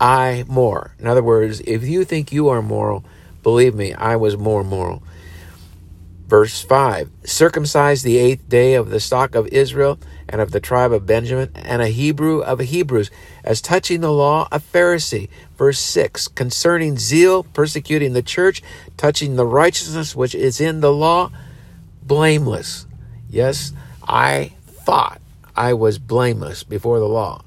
[0.00, 0.94] I more.
[0.98, 3.04] In other words, if you think you are moral,
[3.42, 5.02] believe me, I was more moral.
[6.28, 9.98] Verse 5 Circumcised the eighth day of the stock of Israel
[10.34, 13.08] and of the tribe of Benjamin, and a Hebrew of Hebrews,
[13.44, 15.28] as touching the law, a Pharisee.
[15.56, 18.60] Verse 6 Concerning zeal, persecuting the church,
[18.96, 21.30] touching the righteousness which is in the law,
[22.02, 22.84] blameless.
[23.30, 23.72] Yes,
[24.02, 25.20] I thought
[25.54, 27.44] I was blameless before the law.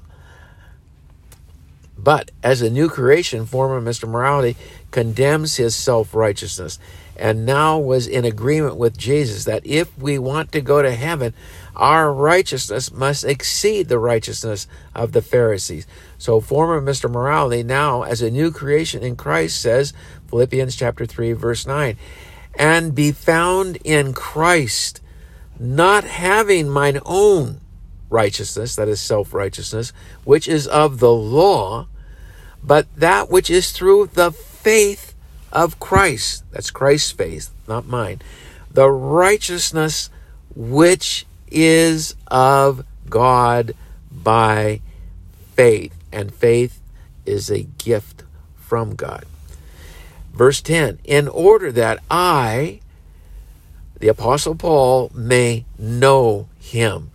[1.98, 4.08] But as a new creation, former Mr.
[4.08, 4.56] Morality
[4.92, 6.78] condemns his self righteousness
[7.16, 11.34] and now was in agreement with Jesus that if we want to go to heaven,
[11.74, 15.86] our righteousness must exceed the righteousness of the Pharisees.
[16.16, 17.10] So former Mr.
[17.10, 19.92] Morality now as a new creation in Christ says,
[20.28, 21.96] Philippians chapter 3 verse 9,
[22.54, 25.00] and be found in Christ,
[25.58, 27.60] not having mine own
[28.10, 29.92] righteousness, that is self-righteousness,
[30.24, 31.86] which is of the law,
[32.62, 35.14] but that which is through the faith
[35.52, 36.44] of Christ.
[36.50, 38.20] That's Christ's faith, not mine
[38.70, 40.10] the righteousness
[40.54, 43.74] which is of God
[44.10, 44.80] by
[45.54, 45.94] faith.
[46.12, 46.80] And faith
[47.26, 48.24] is a gift
[48.56, 49.24] from God.
[50.32, 52.80] Verse 10 In order that I,
[53.98, 57.10] the Apostle Paul, may know him.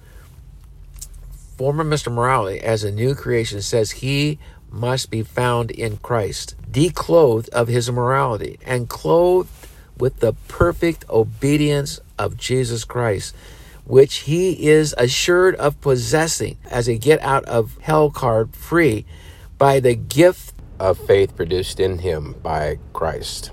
[1.64, 2.12] Former Mr.
[2.12, 4.38] Morality, as a new creation, says he
[4.70, 9.50] must be found in Christ, declothed of his immorality, and clothed
[9.98, 13.34] with the perfect obedience of Jesus Christ,
[13.86, 19.06] which he is assured of possessing as a get out of hell card free
[19.58, 23.52] by the gift of faith produced in him by Christ.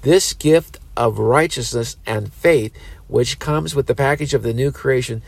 [0.00, 2.74] This gift of righteousness and faith,
[3.08, 5.20] which comes with the package of the new creation,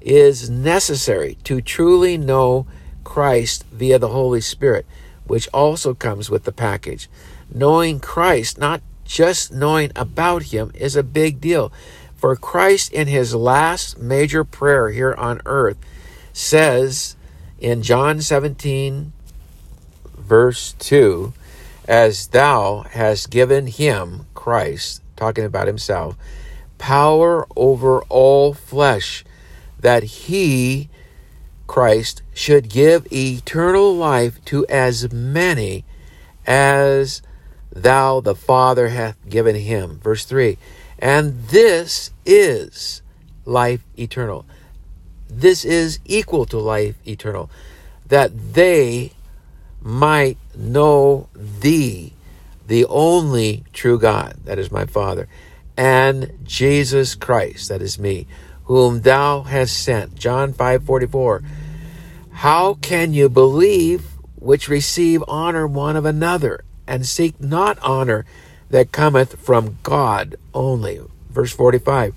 [0.00, 2.66] is necessary to truly know
[3.04, 4.86] Christ via the Holy Spirit,
[5.26, 7.08] which also comes with the package.
[7.52, 11.72] Knowing Christ, not just knowing about Him, is a big deal.
[12.16, 15.78] For Christ, in His last major prayer here on earth,
[16.32, 17.16] says
[17.58, 19.12] in John 17,
[20.16, 21.32] verse 2,
[21.88, 26.16] as thou hast given him, Christ, talking about himself,
[26.76, 29.24] power over all flesh,
[29.80, 30.88] that he
[31.66, 35.84] Christ should give eternal life to as many
[36.46, 37.22] as
[37.70, 40.00] thou the Father hath given him.
[40.02, 40.56] Verse 3
[40.98, 43.02] And this is
[43.44, 44.46] life eternal.
[45.28, 47.50] This is equal to life eternal,
[48.06, 49.12] that they
[49.80, 52.14] might know thee,
[52.66, 55.28] the only true God, that is my Father,
[55.76, 58.26] and Jesus Christ, that is me
[58.68, 60.14] whom thou hast sent.
[60.14, 61.42] John 5:44.
[62.30, 64.04] How can you believe
[64.36, 68.24] which receive honor one of another and seek not honor
[68.70, 71.00] that cometh from God only?
[71.30, 72.14] Verse 45.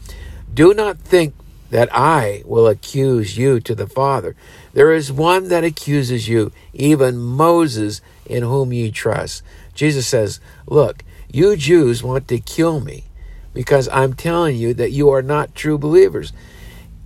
[0.53, 1.33] Do not think
[1.69, 4.35] that I will accuse you to the Father.
[4.73, 9.41] There is one that accuses you, even Moses, in whom ye trust.
[9.73, 13.05] Jesus says, Look, you Jews want to kill me
[13.53, 16.33] because I'm telling you that you are not true believers.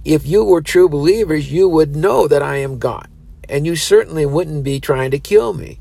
[0.04, 3.08] If you were true believers, you would know that I am God,
[3.50, 5.80] and you certainly wouldn't be trying to kill me.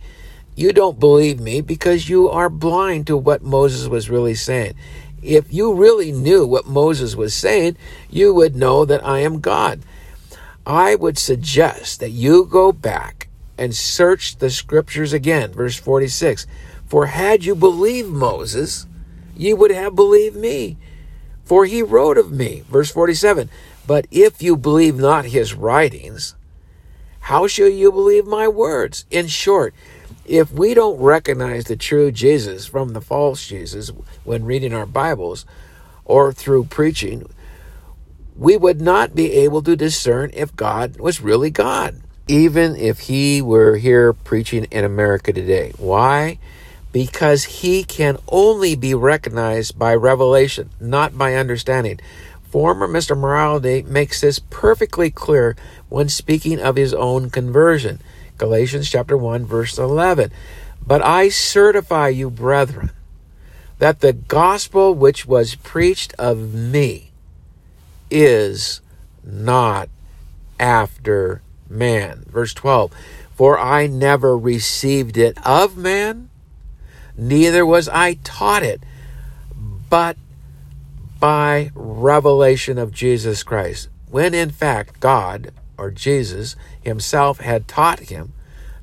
[0.57, 4.75] You don't believe me because you are blind to what Moses was really saying.
[5.23, 7.77] If you really knew what Moses was saying,
[8.09, 9.81] you would know that I am God.
[10.67, 15.53] I would suggest that you go back and search the scriptures again.
[15.53, 16.47] Verse 46
[16.87, 18.87] For had you believed Moses,
[19.37, 20.76] ye would have believed me,
[21.45, 22.62] for he wrote of me.
[22.68, 23.51] Verse 47
[23.87, 26.35] But if you believe not his writings,
[27.20, 29.07] how shall you believe my words?
[29.11, 29.74] In short,
[30.26, 33.91] if we don't recognize the true Jesus from the false Jesus
[34.24, 35.45] when reading our Bibles
[36.05, 37.28] or through preaching,
[38.37, 43.41] we would not be able to discern if God was really God, even if he
[43.41, 45.72] were here preaching in America today.
[45.78, 46.39] Why?
[46.95, 51.99] Because he can only be recognized by revelation, not by understanding.
[52.51, 53.18] Former Mr.
[53.18, 55.57] Morality makes this perfectly clear
[55.88, 58.01] when speaking of his own conversion.
[58.38, 60.30] Galatians chapter 1 verse 11.
[60.86, 62.92] But I certify you, brethren,
[63.80, 67.11] that the gospel which was preached of me
[68.09, 68.80] is
[69.24, 69.88] not
[70.61, 72.24] after man.
[72.28, 72.92] Verse 12.
[73.34, 76.30] For I never received it of man,
[77.17, 78.83] neither was I taught it,
[79.89, 80.17] but
[81.21, 83.89] by revelation of Jesus Christ.
[84.11, 88.33] When in fact God, or Jesus himself, had taught him,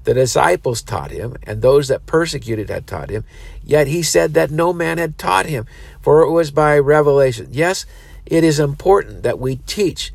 [0.04, 3.24] the disciples taught him, and those that persecuted had taught him,
[3.64, 5.68] yet he said that no man had taught him,
[6.02, 7.48] for it was by revelation.
[7.52, 7.86] Yes,
[8.26, 10.12] it is important that we teach,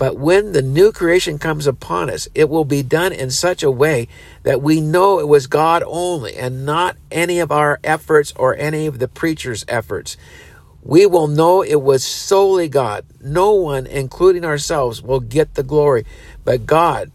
[0.00, 3.70] but when the new creation comes upon us, it will be done in such a
[3.70, 4.08] way
[4.44, 8.86] that we know it was God only and not any of our efforts or any
[8.86, 10.16] of the preacher's efforts.
[10.82, 13.04] We will know it was solely God.
[13.20, 16.06] No one, including ourselves, will get the glory,
[16.46, 17.12] but God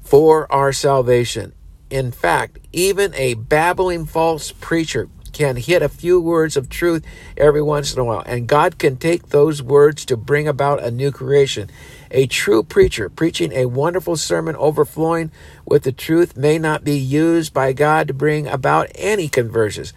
[0.00, 1.52] for our salvation.
[1.90, 7.04] In fact, even a babbling false preacher can hit a few words of truth
[7.36, 10.90] every once in a while, and God can take those words to bring about a
[10.90, 11.70] new creation.
[12.10, 15.30] A true preacher preaching a wonderful sermon overflowing
[15.66, 19.92] with the truth may not be used by God to bring about any conversions.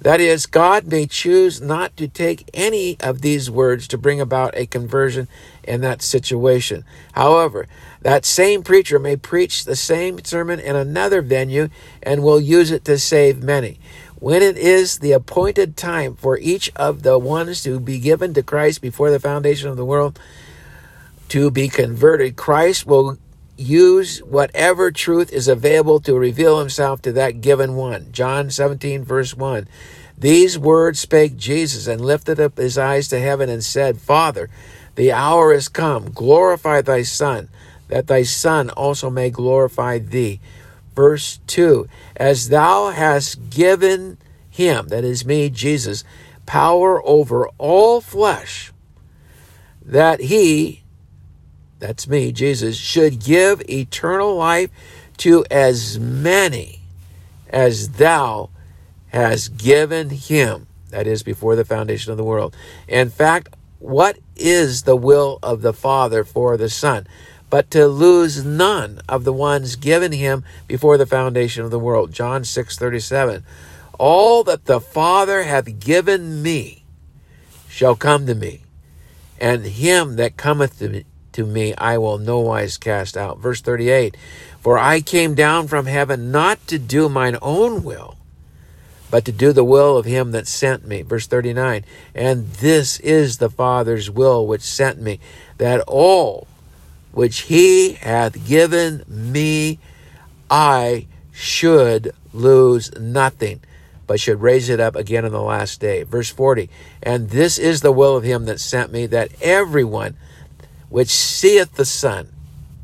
[0.00, 4.56] That is, God may choose not to take any of these words to bring about
[4.56, 5.26] a conversion
[5.64, 6.84] in that situation.
[7.12, 7.66] However,
[8.02, 11.70] that same preacher may preach the same sermon in another venue
[12.02, 13.80] and will use it to save many.
[14.18, 18.42] When it is the appointed time for each of the ones to be given to
[18.42, 20.18] Christ before the foundation of the world
[21.28, 23.18] to be converted, Christ will
[23.56, 28.08] use whatever truth is available to reveal himself to that given one.
[28.12, 29.68] John 17, verse 1.
[30.18, 34.48] These words spake Jesus and lifted up his eyes to heaven and said, Father,
[34.94, 36.10] the hour is come.
[36.10, 37.48] Glorify thy Son,
[37.88, 40.40] that thy Son also may glorify thee.
[40.96, 41.86] Verse 2
[42.16, 44.16] As thou hast given
[44.50, 46.02] him, that is me, Jesus,
[46.46, 48.72] power over all flesh,
[49.84, 50.82] that he,
[51.78, 54.70] that's me, Jesus, should give eternal life
[55.18, 56.80] to as many
[57.50, 58.48] as thou
[59.08, 60.66] hast given him.
[60.90, 62.56] That is before the foundation of the world.
[62.88, 67.06] In fact, what is the will of the Father for the Son?
[67.56, 72.12] But to lose none of the ones given him before the foundation of the world.
[72.12, 73.44] John 6 37.
[73.98, 76.84] All that the Father hath given me
[77.66, 78.60] shall come to me,
[79.40, 83.38] and him that cometh to me, to me I will no wise cast out.
[83.38, 84.18] Verse 38
[84.60, 88.18] For I came down from heaven not to do mine own will,
[89.10, 91.00] but to do the will of him that sent me.
[91.00, 95.20] Verse 39 And this is the Father's will which sent me,
[95.56, 96.46] that all
[97.16, 99.78] which he hath given me
[100.50, 103.62] I should lose nothing,
[104.06, 106.02] but should raise it up again in the last day.
[106.02, 106.68] Verse 40
[107.02, 110.18] And this is the will of him that sent me, that everyone
[110.90, 112.28] which seeth the Son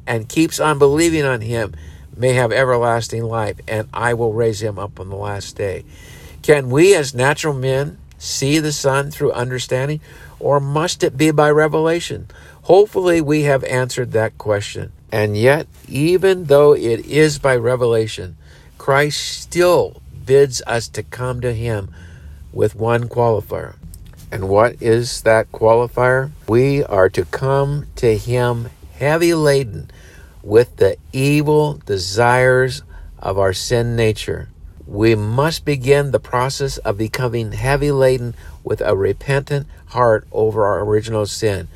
[0.07, 1.75] and keeps on believing on him
[2.17, 5.85] may have everlasting life, and I will raise him up on the last day.
[6.41, 10.01] Can we, as natural men, see the Son through understanding,
[10.41, 12.29] or must it be by revelation?
[12.63, 14.93] Hopefully, we have answered that question.
[15.11, 18.37] And yet, even though it is by revelation,
[18.79, 21.93] Christ still bids us to come to Him
[22.53, 23.77] with one qualifier.
[24.31, 26.31] And what is that qualifier?
[26.49, 29.91] We are to come to Him heavy laden
[30.43, 32.83] with the evil desires
[33.19, 34.49] of our sin nature.
[34.87, 40.85] We must begin the process of becoming heavy laden with a repentant heart over our
[40.85, 41.69] original sin.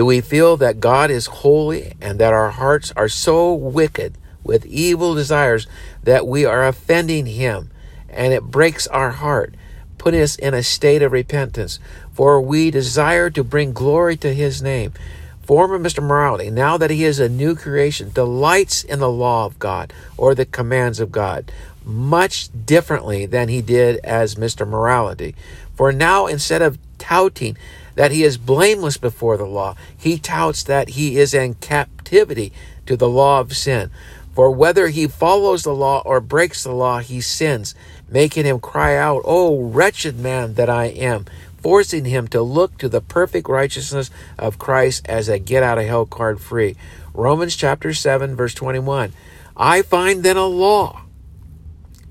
[0.00, 4.64] Do we feel that God is holy and that our hearts are so wicked with
[4.64, 5.66] evil desires
[6.04, 7.70] that we are offending Him
[8.08, 9.54] and it breaks our heart,
[9.98, 11.78] putting us in a state of repentance?
[12.14, 14.94] For we desire to bring glory to His name.
[15.42, 16.02] Former Mr.
[16.02, 20.34] Morality, now that he is a new creation, delights in the law of God or
[20.34, 21.52] the commands of God
[21.84, 24.66] much differently than he did as Mr.
[24.66, 25.34] Morality.
[25.74, 27.58] For now, instead of touting
[28.00, 32.50] that he is blameless before the law, he touts that he is in captivity
[32.86, 33.90] to the law of sin.
[34.34, 37.74] For whether he follows the law or breaks the law, he sins,
[38.08, 41.26] making him cry out, Oh, wretched man that I am,
[41.58, 45.84] forcing him to look to the perfect righteousness of Christ as a get out of
[45.84, 46.76] hell card free.
[47.12, 49.12] Romans chapter 7, verse 21.
[49.58, 51.02] I find then a law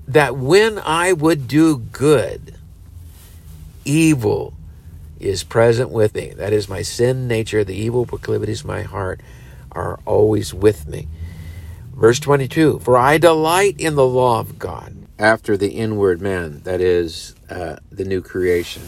[0.06, 2.54] that when I would do good,
[3.84, 4.54] evil
[5.20, 6.32] is present with me.
[6.36, 9.20] That is my sin nature, the evil proclivities of my heart
[9.72, 11.08] are always with me.
[11.94, 16.80] Verse 22 For I delight in the law of God after the inward man, that
[16.80, 18.82] is, uh, the new creation.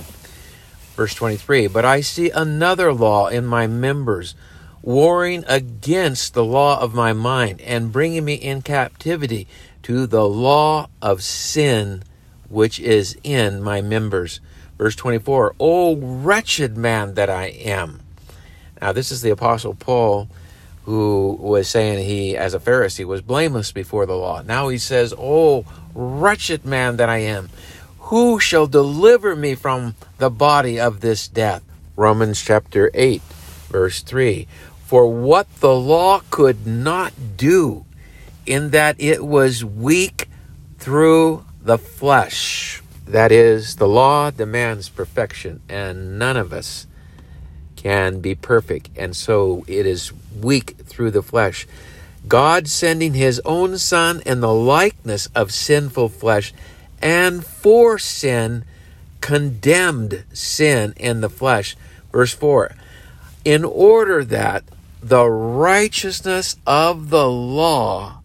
[0.97, 4.35] Verse 23 But I see another law in my members,
[4.81, 9.47] warring against the law of my mind and bringing me in captivity
[9.83, 12.03] to the law of sin
[12.49, 14.41] which is in my members.
[14.79, 18.01] Verse 24, Oh, wretched man that I am.
[18.81, 20.29] Now, this is the Apostle Paul
[20.85, 24.43] who was saying he, as a Pharisee, was blameless before the law.
[24.43, 25.65] Now he says, Oh,
[25.95, 27.51] wretched man that I am.
[28.01, 31.63] Who shall deliver me from the body of this death?
[31.95, 33.23] Romans chapter 8,
[33.69, 34.49] verse 3.
[34.85, 37.85] For what the law could not do,
[38.45, 40.29] in that it was weak
[40.79, 42.82] through the flesh.
[43.07, 46.87] That is, the law demands perfection, and none of us
[47.77, 51.67] can be perfect, and so it is weak through the flesh.
[52.29, 56.55] God sending his own Son in the likeness of sinful flesh,
[57.01, 58.65] and for sin,
[59.21, 61.77] condemned sin in the flesh.
[62.13, 62.75] Verse 4
[63.45, 64.63] In order that
[65.03, 68.21] the righteousness of the law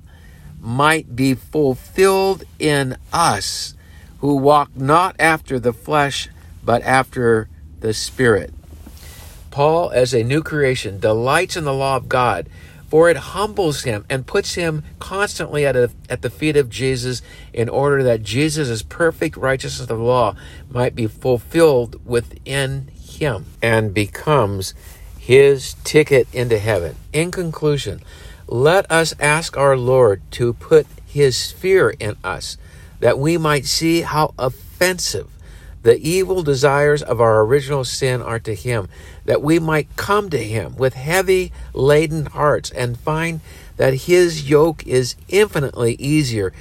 [0.61, 3.73] might be fulfilled in us
[4.20, 6.30] who walk not after the flesh,
[6.63, 7.47] but after
[7.80, 8.53] the Spirit.
[9.51, 12.47] Paul, as a new creation, delights in the law of God,
[12.89, 17.22] for it humbles him and puts him constantly at, a, at the feet of Jesus
[17.51, 20.36] in order that Jesus' perfect righteousness of law
[20.70, 24.74] might be fulfilled within him and becomes
[25.20, 26.95] his ticket into heaven.
[27.11, 28.01] In conclusion,
[28.47, 32.57] let us ask our Lord to put his fear in us
[33.00, 35.30] that we might see how offensive
[35.84, 38.89] the evil desires of our original sin are to him,
[39.26, 43.39] that we might come to him with heavy laden hearts and find
[43.78, 46.52] that his yoke is infinitely easier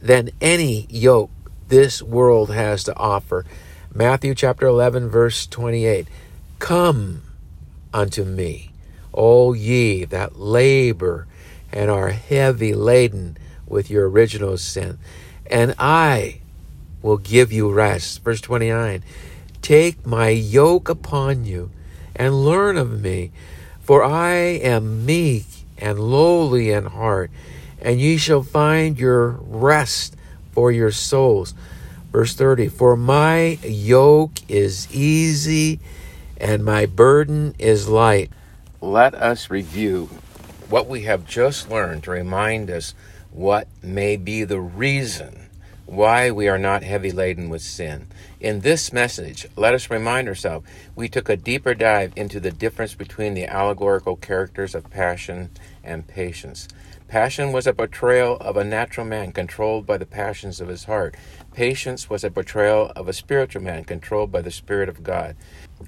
[0.00, 1.30] than any yoke
[1.68, 3.44] this world has to offer.
[3.92, 6.06] Matthew chapter 11, verse 28.
[6.58, 7.22] Come
[7.92, 8.70] unto me,
[9.12, 11.26] all ye that labor
[11.72, 13.36] and are heavy laden
[13.66, 14.98] with your original sin,
[15.50, 16.40] and I
[17.02, 18.22] will give you rest.
[18.22, 19.02] Verse 29
[19.62, 21.70] Take my yoke upon you
[22.14, 23.32] and learn of me,
[23.80, 25.46] for I am meek
[25.76, 27.30] and lowly in heart,
[27.80, 30.16] and ye shall find your rest
[30.52, 31.54] for your souls.
[32.12, 35.80] Verse 30 For my yoke is easy
[36.36, 38.30] and my burden is light.
[38.80, 40.08] Let us review
[40.68, 42.94] what we have just learned to remind us
[43.38, 45.48] what may be the reason
[45.86, 48.04] why we are not heavy laden with sin.
[48.40, 50.66] In this message, let us remind ourselves
[50.96, 55.50] we took a deeper dive into the difference between the allegorical characters of passion
[55.84, 56.66] and patience.
[57.06, 61.14] Passion was a portrayal of a natural man controlled by the passions of his heart.
[61.54, 65.36] Patience was a portrayal of a spiritual man controlled by the Spirit of God.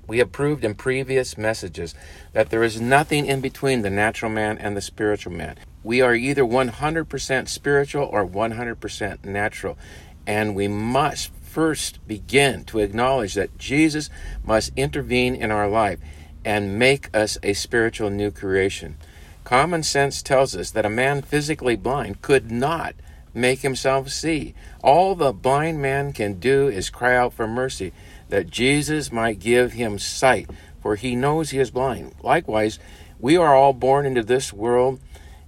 [0.06, 1.96] We have proved in previous messages
[2.32, 5.56] that there is nothing in between the natural man and the spiritual man.
[5.82, 9.78] We are either 100% spiritual or 100% natural.
[10.26, 14.10] And we must first begin to acknowledge that Jesus
[14.44, 15.98] must intervene in our life
[16.44, 18.96] and make us a spiritual new creation.
[19.44, 22.94] Common sense tells us that a man physically blind could not
[23.34, 24.54] make himself see.
[24.82, 27.92] All the blind man can do is cry out for mercy,
[28.28, 30.48] that Jesus might give him sight,
[30.80, 32.14] for he knows he is blind.
[32.22, 32.78] Likewise,
[33.18, 35.00] we are all born into this world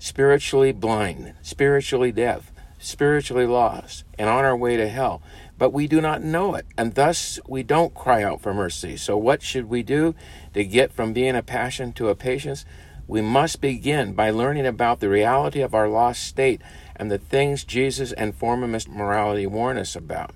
[0.03, 2.51] spiritually blind, spiritually deaf,
[2.81, 5.23] spiritually lost, and on our way to hell.
[5.57, 8.97] But we do not know it, and thus we don't cry out for mercy.
[8.97, 10.17] So, what should we do
[10.55, 12.65] to get from being a passion to a patience?
[13.07, 16.61] We must begin by learning about the reality of our lost state
[16.97, 18.89] and the things Jesus and former Mr.
[18.89, 20.35] Morality warn us about.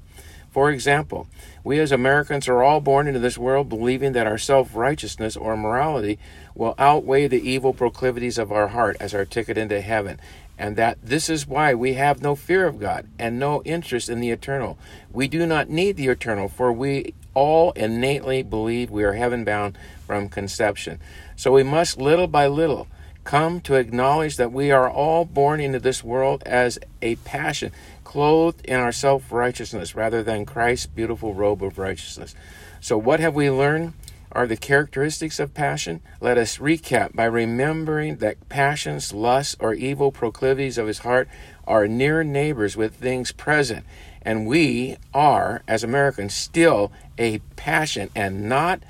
[0.52, 1.26] For example,
[1.66, 5.56] we as Americans are all born into this world believing that our self righteousness or
[5.56, 6.16] morality
[6.54, 10.20] will outweigh the evil proclivities of our heart as our ticket into heaven,
[10.56, 14.20] and that this is why we have no fear of God and no interest in
[14.20, 14.78] the eternal.
[15.10, 19.76] We do not need the eternal, for we all innately believe we are heaven bound
[20.06, 21.00] from conception.
[21.34, 22.86] So we must little by little
[23.24, 27.72] come to acknowledge that we are all born into this world as a passion
[28.06, 32.36] clothed in our self righteousness rather than Christ's beautiful robe of righteousness.
[32.80, 33.94] So, what have we learned
[34.30, 36.00] are the characteristics of passion?
[36.20, 41.28] Let us recap by remembering that passions, lusts, or evil proclivities of his heart
[41.66, 43.84] are near neighbors with things present.
[44.22, 48.82] And we are, as Americans, still a passion and not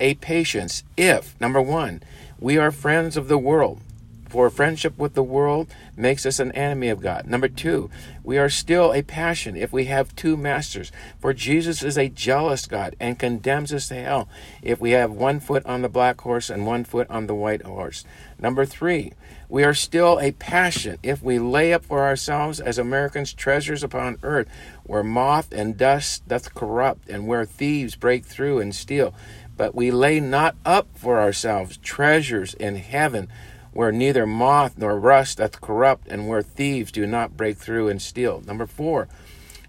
[0.00, 2.02] a patience if, number one,
[2.40, 3.80] we are friends of the world
[4.34, 7.24] for friendship with the world makes us an enemy of God.
[7.24, 7.88] Number two,
[8.24, 10.90] we are still a passion if we have two masters.
[11.20, 14.28] For Jesus is a jealous God and condemns us to hell
[14.60, 17.62] if we have one foot on the black horse and one foot on the white
[17.62, 18.04] horse.
[18.36, 19.12] Number three,
[19.48, 24.18] we are still a passion if we lay up for ourselves as Americans treasures upon
[24.24, 24.48] earth,
[24.82, 29.14] where moth and dust doth corrupt, and where thieves break through and steal.
[29.56, 33.28] But we lay not up for ourselves treasures in heaven
[33.74, 38.00] where neither moth nor rust doth corrupt, and where thieves do not break through and
[38.00, 38.40] steal.
[38.46, 39.08] Number four,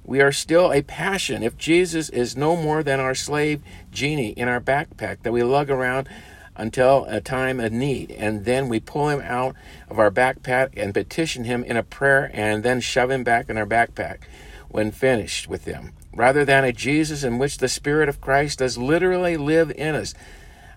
[0.03, 4.47] we are still a passion if Jesus is no more than our slave genie in
[4.47, 6.07] our backpack that we lug around
[6.55, 9.55] until a time of need, and then we pull him out
[9.89, 13.57] of our backpack and petition him in a prayer, and then shove him back in
[13.57, 14.19] our backpack
[14.69, 18.77] when finished with him, rather than a Jesus in which the Spirit of Christ does
[18.77, 20.13] literally live in us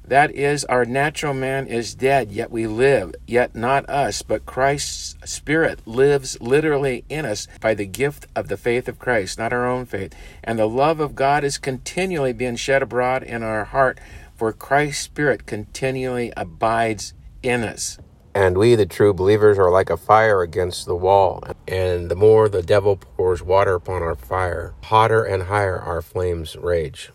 [0.09, 5.17] that is, our natural man is dead, yet we live, yet not us, but Christ's
[5.25, 9.67] Spirit lives literally in us by the gift of the faith of Christ, not our
[9.67, 10.15] own faith.
[10.43, 13.99] And the love of God is continually being shed abroad in our heart,
[14.37, 17.99] for Christ's Spirit continually abides in us.
[18.35, 21.43] And we, the true believers, are like a fire against the wall.
[21.67, 26.55] And the more the devil pours water upon our fire, hotter and higher our flames
[26.55, 27.11] rage.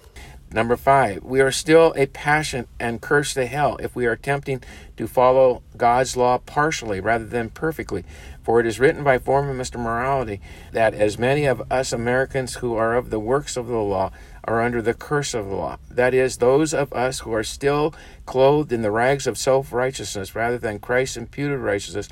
[0.53, 4.61] Number five, we are still a passion and curse to hell if we are attempting
[4.97, 8.05] to follow God's law partially rather than perfectly.
[8.43, 9.79] For it is written by former Mr.
[9.79, 10.41] Morality
[10.71, 14.11] that as many of us Americans who are of the works of the law
[14.43, 15.79] are under the curse of the law.
[15.89, 17.95] That is, those of us who are still
[18.27, 22.09] clothed in the rags of self righteousness rather than Christ's imputed righteousness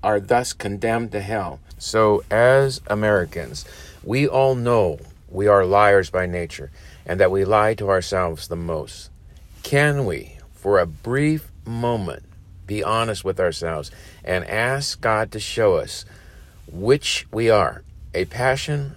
[0.00, 1.58] are thus condemned to hell.
[1.78, 3.64] So, as Americans,
[4.04, 6.70] we all know we are liars by nature
[7.06, 9.10] and that we lie to ourselves the most.
[9.62, 12.24] Can we, for a brief moment,
[12.66, 13.90] be honest with ourselves
[14.24, 16.04] and ask God to show us
[16.70, 17.82] which we are,
[18.14, 18.96] a passion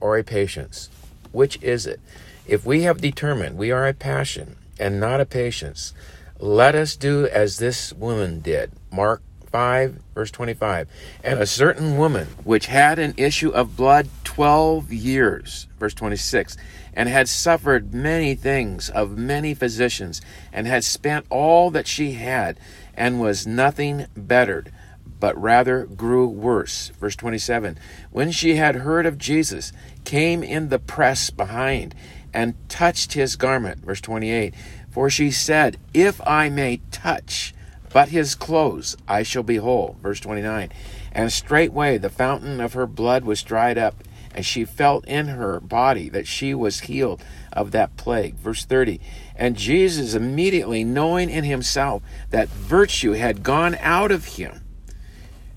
[0.00, 0.90] or a patience?
[1.32, 2.00] Which is it?
[2.46, 5.94] If we have determined we are a passion and not a patience,
[6.38, 8.72] let us do as this woman did.
[8.92, 9.22] Mark
[9.54, 10.88] 5, verse 25.
[11.22, 16.56] And a certain woman, which had an issue of blood 12 years, verse 26,
[16.92, 20.20] and had suffered many things of many physicians,
[20.52, 22.58] and had spent all that she had,
[22.94, 24.72] and was nothing bettered,
[25.20, 26.88] but rather grew worse.
[26.98, 27.78] Verse 27.
[28.10, 29.72] When she had heard of Jesus,
[30.04, 31.94] came in the press behind,
[32.32, 33.84] and touched his garment.
[33.84, 34.52] Verse 28.
[34.90, 37.53] For she said, If I may touch,
[37.94, 39.96] but his clothes, I shall be whole.
[40.02, 40.72] Verse 29.
[41.12, 43.94] And straightway the fountain of her blood was dried up,
[44.34, 47.22] and she felt in her body that she was healed
[47.52, 48.34] of that plague.
[48.34, 49.00] Verse 30.
[49.36, 54.64] And Jesus, immediately knowing in himself that virtue had gone out of him,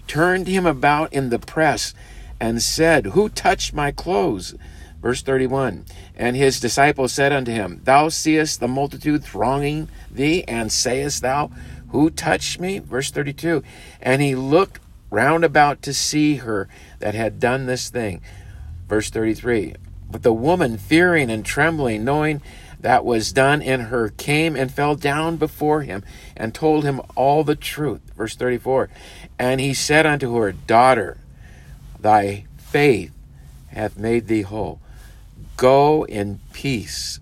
[0.06, 1.96] turned him about in the press
[2.40, 4.54] and said, Who touched my clothes?
[5.02, 5.86] Verse 31
[6.16, 11.50] And his disciples said unto him, Thou seest the multitude thronging thee, and sayest thou,
[11.90, 12.80] who touched me?
[12.80, 13.64] Verse 32.
[14.02, 14.80] And he looked
[15.10, 16.68] round about to see her
[17.00, 18.22] that had done this thing.
[18.88, 19.76] Verse 33.
[20.10, 22.42] But the woman, fearing and trembling, knowing
[22.80, 26.04] that was done in her, came and fell down before him
[26.36, 28.02] and told him all the truth.
[28.16, 28.90] Verse 34.
[29.40, 31.18] And he said unto her, Daughter,
[32.00, 33.14] thy faith
[33.68, 34.80] hath made thee whole.
[35.56, 37.20] Go in peace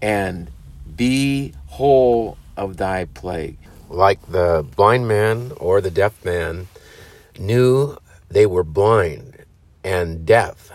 [0.00, 0.50] and
[0.96, 3.58] be whole of thy plague
[3.88, 6.68] like the blind man or the deaf man,
[7.38, 7.96] knew
[8.28, 9.44] they were blind
[9.84, 10.70] and deaf.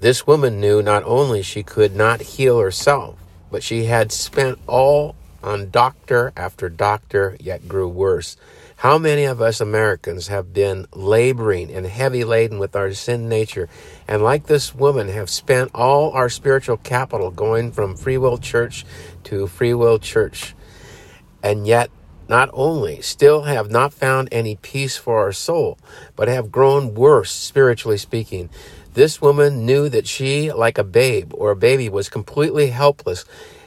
[0.00, 3.18] This woman knew not only she could not heal herself,
[3.50, 8.36] but she had spent all on doctor after doctor, yet grew worse.
[8.76, 13.68] How many of us Americans have been laboring and heavy laden with our sin nature,
[14.08, 18.84] and like this woman, have spent all our spiritual capital going from free will church
[19.24, 20.54] to free will church,
[21.42, 21.90] and yet
[22.28, 25.78] not only still have not found any peace for our soul,
[26.16, 28.48] but have grown worse, spiritually speaking.
[28.94, 33.24] This woman knew that she, like a babe or a baby, was completely helpless,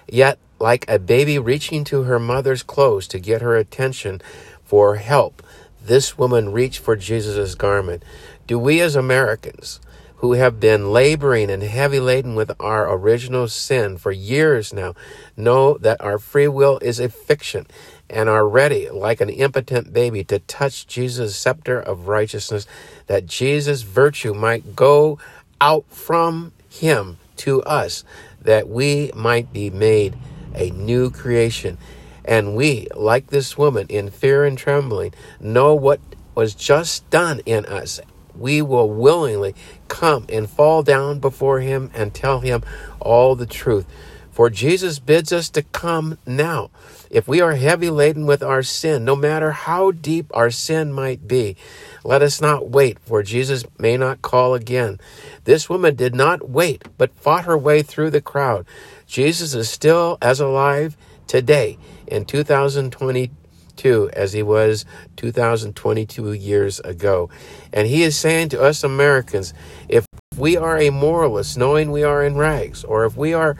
[0.08, 4.22] yet, like a baby reaching to her mother's clothes to get her attention
[4.64, 5.43] for help,
[5.84, 8.03] this woman reached for Jesus' garment.
[8.47, 9.80] Do we as Americans,
[10.18, 14.95] who have been laboring and heavy laden with our original sin for years now,
[15.36, 17.68] know that our free will is a fiction
[18.10, 22.66] and are ready, like an impotent baby, to touch Jesus' scepter of righteousness,
[23.08, 25.20] that Jesus' virtue might go
[25.60, 28.03] out from him to us,
[28.41, 30.16] that we might be made
[30.55, 31.78] a new creation.
[32.26, 35.99] And we, like this woman, in fear and trembling, know what
[36.36, 37.99] was just done in us.
[38.36, 39.55] We will willingly
[39.88, 42.64] come and fall down before him and tell him
[42.99, 43.86] all the truth.
[44.32, 46.70] For Jesus bids us to come now.
[47.10, 51.28] If we are heavy laden with our sin, no matter how deep our sin might
[51.28, 51.55] be,
[52.03, 54.99] let us not wait, for Jesus may not call again.
[55.43, 58.66] This woman did not wait, but fought her way through the crowd.
[59.05, 60.97] Jesus is still as alive
[61.28, 61.78] today
[62.08, 64.86] in 2022 as he was
[65.18, 67.30] 2022 years ago.
[67.72, 69.53] And he is saying to us Americans,
[69.88, 70.05] if
[70.38, 73.58] we are a moralist, knowing we are in rags, or if we are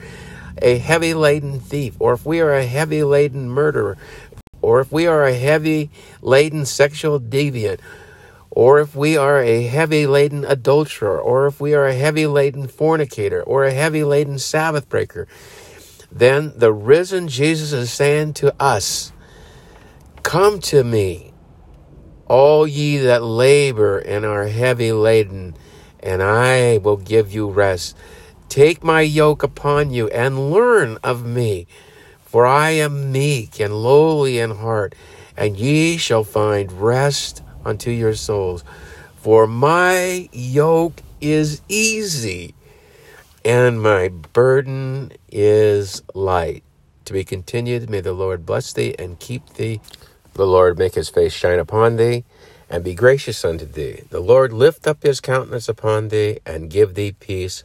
[0.62, 3.96] a heavy laden thief, or if we are a heavy laden murderer,
[4.62, 5.90] or if we are a heavy
[6.20, 7.80] laden sexual deviant,
[8.50, 12.66] or if we are a heavy laden adulterer, or if we are a heavy laden
[12.66, 15.28] fornicator, or a heavy laden Sabbath breaker,
[16.10, 19.12] then the risen Jesus is saying to us,
[20.22, 21.32] Come to me,
[22.26, 25.54] all ye that labor and are heavy laden,
[26.00, 27.96] and I will give you rest.
[28.48, 31.66] Take my yoke upon you and learn of me,
[32.24, 34.94] for I am meek and lowly in heart,
[35.36, 38.64] and ye shall find rest unto your souls.
[39.16, 42.54] For my yoke is easy
[43.44, 46.62] and my burden is light.
[47.06, 49.80] To be continued, may the Lord bless thee and keep thee.
[50.34, 52.24] The Lord make his face shine upon thee
[52.70, 54.02] and be gracious unto thee.
[54.10, 57.64] The Lord lift up his countenance upon thee and give thee peace.